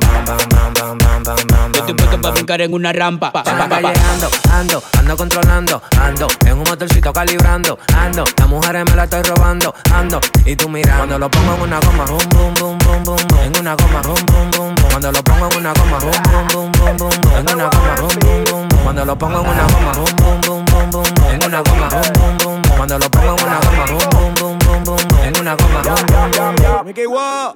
Yo 1.73 1.79
estoy 1.79 1.95
puesto 1.95 2.21
pa' 2.21 2.31
brincar 2.31 2.61
en 2.61 2.73
una 2.73 2.91
rampa. 2.91 3.31
Ando, 3.45 4.29
ando, 4.51 4.83
ando 4.99 5.17
controlando, 5.17 5.81
ando, 5.99 6.27
en 6.45 6.53
un 6.53 6.63
motorcito 6.63 7.13
calibrando, 7.13 7.77
ando, 7.95 8.23
las 8.37 8.47
mujeres 8.47 8.85
me 8.85 8.95
la 8.95 9.03
estoy 9.03 9.21
robando, 9.23 9.73
ando, 9.93 10.19
y 10.45 10.55
tú 10.55 10.69
mira, 10.69 10.97
cuando 10.97 11.19
lo 11.19 11.29
pongo 11.29 11.53
en 11.55 11.61
una 11.61 11.79
goma, 11.79 12.05
boom, 12.05 12.29
boom, 12.29 12.53
boom, 12.55 12.77
boom, 12.79 13.03
boom, 13.03 13.17
en 13.43 13.59
una 13.59 13.75
goma, 13.75 14.01
boom, 14.01 14.25
boom, 14.25 14.51
boom, 14.51 14.75
cuando 14.89 15.11
lo 15.11 15.23
pongo 15.23 15.49
en 15.51 15.57
una 15.57 15.73
goma, 15.73 15.97
boom, 15.99 16.11
boom, 16.23 16.47
boom, 16.47 16.71
boom, 16.71 16.97
boom, 16.97 17.11
en 17.37 17.53
una 17.53 17.69
goma, 17.69 17.95
boom, 17.95 18.15
boom, 18.19 18.45
boom, 18.49 18.83
cuando 18.83 19.05
lo 19.05 19.17
pongo 19.17 19.39
en 19.39 19.47
una 19.47 19.63
goma, 19.63 19.91
boom, 19.93 20.15
boom, 20.17 20.41
boom, 20.41 20.65
boom, 20.65 20.89
boom, 20.91 21.05
en 21.31 21.43
una 21.45 21.61
goma, 21.61 21.89
boom, 21.89 22.37
boom, 22.37 22.61
boom, 22.61 22.61
cuando 22.75 22.99
lo 22.99 23.09
pongo 23.09 23.35
en 23.35 23.45
una 23.45 23.59
goma, 23.59 23.85
boom, 23.85 24.09
boom, 24.11 24.33
boom, 24.35 24.59
boom, 24.59 24.83
boom, 24.83 24.99
en 25.23 25.39
una 25.39 25.55
goma, 25.55 25.81
boom, 25.81 26.05
boom, 26.07 26.31
boom, 26.31 26.55
boom. 26.55 26.65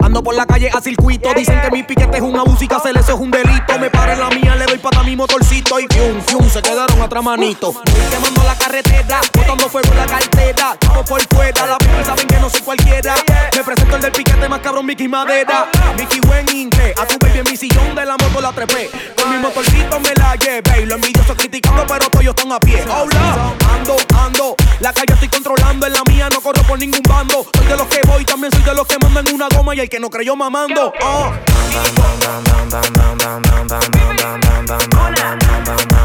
Ando 0.01 0.23
por 0.29 0.35
la 0.35 0.45
calle 0.45 0.69
a 0.71 0.79
circuito. 0.79 1.33
Dicen 1.33 1.59
que 1.59 1.71
mi 1.71 1.81
piquete 1.81 2.17
es 2.17 2.21
una 2.21 2.43
música, 2.43 2.75
hacer 2.75 2.95
eso 2.95 3.13
es 3.15 3.19
un 3.19 3.31
delito. 3.31 3.79
Me 3.79 3.89
paro 3.89 4.11
en 4.11 4.19
la 4.19 4.29
mía, 4.29 4.55
le 4.55 4.65
doy 4.65 4.77
pata 4.77 4.99
a 4.99 5.03
mi 5.03 5.15
motorcito 5.15 5.79
y 5.79 5.87
fium, 5.89 6.21
fium, 6.21 6.47
se 6.47 6.61
quedaron 6.61 7.01
atrás 7.01 7.23
manito. 7.23 7.73
Quemando 8.11 8.43
la 8.43 8.53
carretera, 8.53 9.21
botando 9.35 9.67
fuego 9.67 9.89
en 9.91 9.97
la 9.97 10.05
cartera. 10.05 10.77
Tipo 10.79 11.03
por 11.03 11.21
fuera, 11.29 11.65
la 11.65 11.77
people 11.79 12.05
saben 12.05 12.27
que 12.27 12.39
no 12.39 12.47
soy 12.47 12.61
cualquiera. 12.61 13.15
Me 13.55 13.63
presento 13.63 13.95
el 13.95 14.01
del 14.03 14.11
piquete 14.11 14.47
más 14.47 14.59
cabrón, 14.59 14.85
Mickey 14.85 15.07
Madera. 15.07 15.67
Mickey 15.97 16.19
buen 16.19 16.47
inglés, 16.55 16.93
a 16.99 17.07
tu 17.07 17.17
baby 17.17 17.39
en 17.39 17.49
mi 17.49 17.57
sillón 17.57 17.95
de 17.95 18.05
la 18.05 18.15
moto 18.15 18.39
la 18.39 18.51
trepé. 18.51 18.87
Con 19.19 19.31
mi 19.31 19.37
motorcito 19.39 19.99
me 19.99 20.13
la 20.13 20.35
llevé. 20.35 20.83
Y 20.83 20.85
los 20.85 20.97
envidiosos 20.97 21.35
criticando, 21.37 21.87
pero 21.87 22.07
todos 22.07 22.25
están 22.25 22.51
a 22.51 22.59
pie. 22.59 22.83
Hola, 22.87 23.55
ando, 23.73 23.97
ando. 24.15 24.55
La 24.79 24.93
calle 24.93 25.11
estoy 25.13 25.29
controlando, 25.29 25.87
en 25.87 25.93
la 25.93 26.03
mía 26.07 26.29
no 26.29 26.39
corro 26.39 26.61
por 26.67 26.77
ningún 26.77 27.01
bando. 27.09 27.47
Soy 27.57 27.65
de 27.65 27.77
los 27.77 27.87
que 27.87 28.01
voy, 28.07 28.25
también 28.25 28.51
soy 28.51 28.61
de 28.61 28.75
los 28.75 28.85
que 28.85 28.99
mandan 28.99 29.25
una 29.33 29.47
goma 29.49 29.73
y 29.73 29.79
el 29.79 29.89
que 29.89 29.99
no 29.99 30.11
creyó 30.19 30.35
mamando. 30.35 30.91
Oh. 31.01 31.31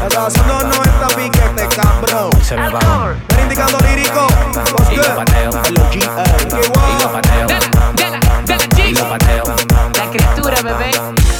Está 0.07 0.27
haciendo 0.27 0.63
90 0.63 1.07
piquete, 1.17 1.67
cabrón. 1.75 2.31
Se 2.41 2.55
me 2.55 2.69
va. 2.69 3.13
Ven 3.27 3.41
indicando 3.43 3.77
lírico. 3.79 4.25
What's 4.71 4.91
Y 4.93 4.95
lo 4.95 5.03
good? 5.03 5.15
pateo. 5.15 5.49
Y 5.91 5.99
lo 5.99 7.11
pateo. 7.11 7.47
Y 8.87 8.93
lo 8.93 9.09
pateo. 9.09 9.43
La 9.95 10.09
criatura, 10.09 10.61
bebé. 10.61 10.91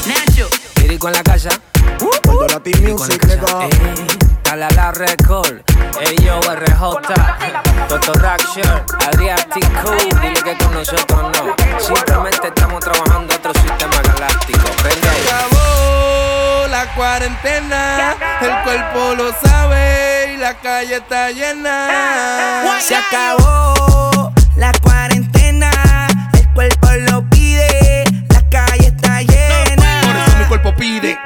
Nacho. 0.06 0.46
Lírico 0.82 1.08
en 1.08 1.14
la 1.14 1.22
casa. 1.22 1.58
Cuando 2.26 2.46
la 2.46 2.60
team 2.60 2.92
music, 2.92 3.22
nigga. 4.46 4.50
Cala 4.50 4.68
la 4.70 4.92
record. 4.92 5.62
Ey 6.00 6.16
yo, 6.24 6.40
RJ. 6.40 7.14
Doctor 7.88 8.26
Action. 8.26 8.82
Adriático. 9.06 9.90
Dile 10.20 10.42
que 10.42 10.56
con 10.58 10.74
nosotros 10.74 11.22
no. 11.22 11.54
Simplemente 11.78 12.48
estamos 12.48 12.80
trabajando 12.80 13.34
otro 13.34 13.52
sistema 13.54 14.00
galáctico. 14.02 14.68
Prende 14.82 15.08
ahí. 15.08 15.26
acabó 15.28 16.66
la 16.68 16.94
cuarentena, 16.94 18.14
el 18.40 18.62
cuerpo 18.64 19.14
lo 19.14 19.32
sabe 19.32 20.34
y 20.34 20.36
la 20.36 20.54
calle 20.54 20.96
está 20.96 21.30
llena. 21.30 22.78
Se 22.80 22.96
acabó 22.96 24.32
la 24.56 24.72
cuarentena, 24.82 25.70
el 26.34 26.48
cuerpo 26.52 26.88
lo 27.10 27.28
pide, 27.30 28.04
la 28.28 28.42
calle 28.50 28.88
está 28.88 29.22
llena. 29.22 30.00
Por 30.02 30.16
eso 30.16 30.36
mi 30.38 30.44
cuerpo 30.46 30.74
pide 30.74 31.18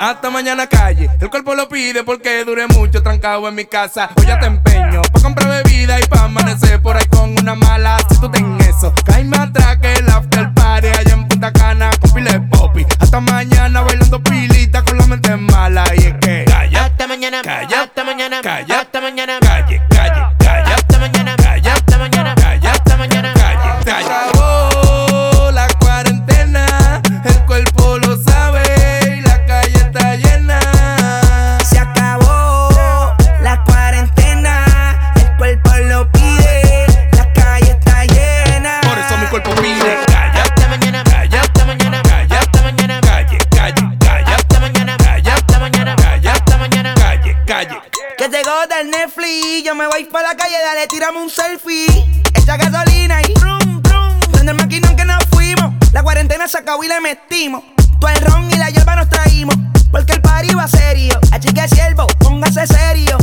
hasta 0.00 0.30
mañana, 0.30 0.66
calle. 0.66 1.10
El 1.20 1.28
cuerpo 1.28 1.54
lo 1.54 1.68
pide 1.68 2.02
porque 2.04 2.42
dure 2.44 2.66
mucho 2.68 3.02
trancado 3.02 3.46
en 3.46 3.54
mi 3.54 3.66
casa. 3.66 4.08
Hoy 4.16 4.24
ya 4.26 4.40
te 4.40 4.46
empeño 4.46 5.02
pa' 5.12 5.20
comprar 5.20 5.62
bebida 5.62 6.00
y 6.00 6.04
pa' 6.06 6.24
amanecer 6.24 6.80
por 6.80 6.96
ahí 6.96 7.04
con 7.10 7.38
una 7.38 7.54
mala. 7.54 7.98
Si 8.08 8.18
tú 8.18 8.30
ten 8.30 8.58
eso, 8.62 8.94
caíme 9.04 9.36
atrás 9.36 9.76
que 9.76 9.92
el 9.92 10.08
after 10.08 10.54
party 10.54 10.88
allá 10.88 11.12
en 11.12 11.28
Punta 11.28 11.52
Cana 11.52 11.90
con 12.00 12.14
pile 12.14 12.40
popi. 12.50 12.86
Hasta 12.98 13.20
mañana 13.20 13.82
bailando 13.82 14.22
pilita 14.22 14.82
con 14.82 14.96
la 14.96 15.06
mente 15.06 15.36
mala. 15.36 15.84
Y 15.94 16.06
es 16.06 16.14
que 16.14 16.44
calla, 16.46 16.86
hasta 16.86 17.06
mañana, 17.06 17.42
calla, 17.42 17.82
hasta 17.82 18.04
mañana, 18.04 18.40
calla, 18.40 18.80
hasta 18.80 19.00
mañana, 19.02 19.38
calle, 19.40 19.59
yo 49.64 49.74
me 49.74 49.86
voy 49.86 50.04
pa' 50.04 50.22
la 50.22 50.34
calle, 50.34 50.56
dale, 50.64 50.86
tirame 50.86 51.18
un 51.18 51.30
selfie. 51.30 51.86
Echa 52.34 52.56
gasolina 52.56 53.20
y 53.22 53.32
brum, 53.34 53.82
brum. 53.82 54.20
Prende 54.32 54.52
el 54.52 54.58
maquinón 54.58 54.96
que 54.96 55.04
nos 55.04 55.24
fuimos. 55.30 55.72
La 55.92 56.02
cuarentena 56.02 56.48
se 56.48 56.58
acabó 56.58 56.82
y 56.82 56.88
le 56.88 57.00
metimos. 57.00 57.62
Todo 58.00 58.10
el 58.10 58.20
ron 58.22 58.50
y 58.50 58.56
la 58.56 58.70
hierba 58.70 58.96
nos 58.96 59.08
traímos. 59.08 59.54
Porque 59.90 60.12
el 60.14 60.20
party 60.20 60.54
va 60.54 60.66
serio. 60.66 61.18
Así 61.32 61.52
que 61.52 61.68
siervo, 61.68 62.06
póngase 62.18 62.66
serio. 62.66 63.18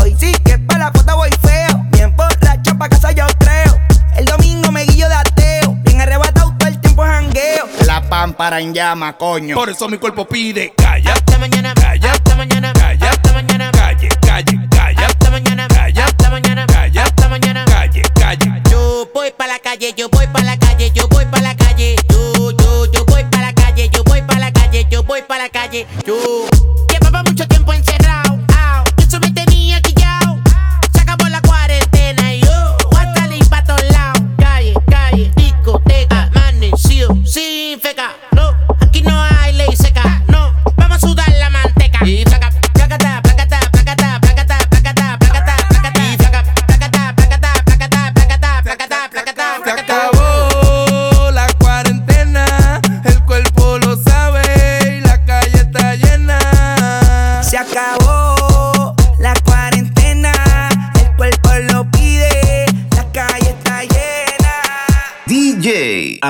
Hoy 0.00 0.14
sí 0.18 0.32
que 0.44 0.58
pa' 0.58 0.78
la 0.78 0.92
foto 0.92 1.16
voy 1.16 1.30
feo. 1.42 1.84
Bien 1.90 2.14
por 2.14 2.28
la 2.44 2.60
chapa 2.62 2.88
casa 2.88 3.12
yo 3.12 3.26
creo. 3.38 3.78
El 4.16 4.26
domingo 4.26 4.70
me 4.70 4.84
guillo 4.84 5.08
de 5.08 5.14
ateo. 5.14 5.76
Bien 5.84 6.00
arrebatado 6.00 6.54
todo 6.58 6.68
el 6.68 6.78
tiempo 6.80 7.02
jangueo. 7.02 7.68
La 7.86 8.02
pámpara 8.02 8.60
en 8.60 8.74
llama, 8.74 9.16
coño. 9.16 9.56
Por 9.56 9.70
eso 9.70 9.88
mi 9.88 9.98
cuerpo 9.98 10.26
pide 10.28 10.72
calla 10.76 11.14
hasta 11.14 11.38
mañana, 11.38 11.74
calla 11.74 12.12
hasta 12.12 12.36
mañana, 12.36 12.72
calle, 19.88 19.94
yo 19.96 20.08
voy 20.10 20.26
pa' 20.26 20.42
la 20.42 20.56
calle, 20.58 20.90
yo 20.94 21.08
voy 21.08 21.24
pa' 21.26 21.40
la 21.40 21.54
calle. 21.54 21.96
Yo, 22.10 22.50
yo, 22.50 22.84
yo 22.92 23.04
voy 23.06 23.24
pa' 23.30 23.40
la 23.40 23.52
calle, 23.52 23.88
yo 23.90 24.02
voy 24.04 24.22
pa' 24.22 24.38
la 24.38 24.52
calle, 24.52 24.86
yo 24.90 25.02
voy 25.02 25.22
calle. 25.48 25.86
Yo 26.06 26.57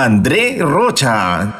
André 0.00 0.58
Rocha. 0.60 1.57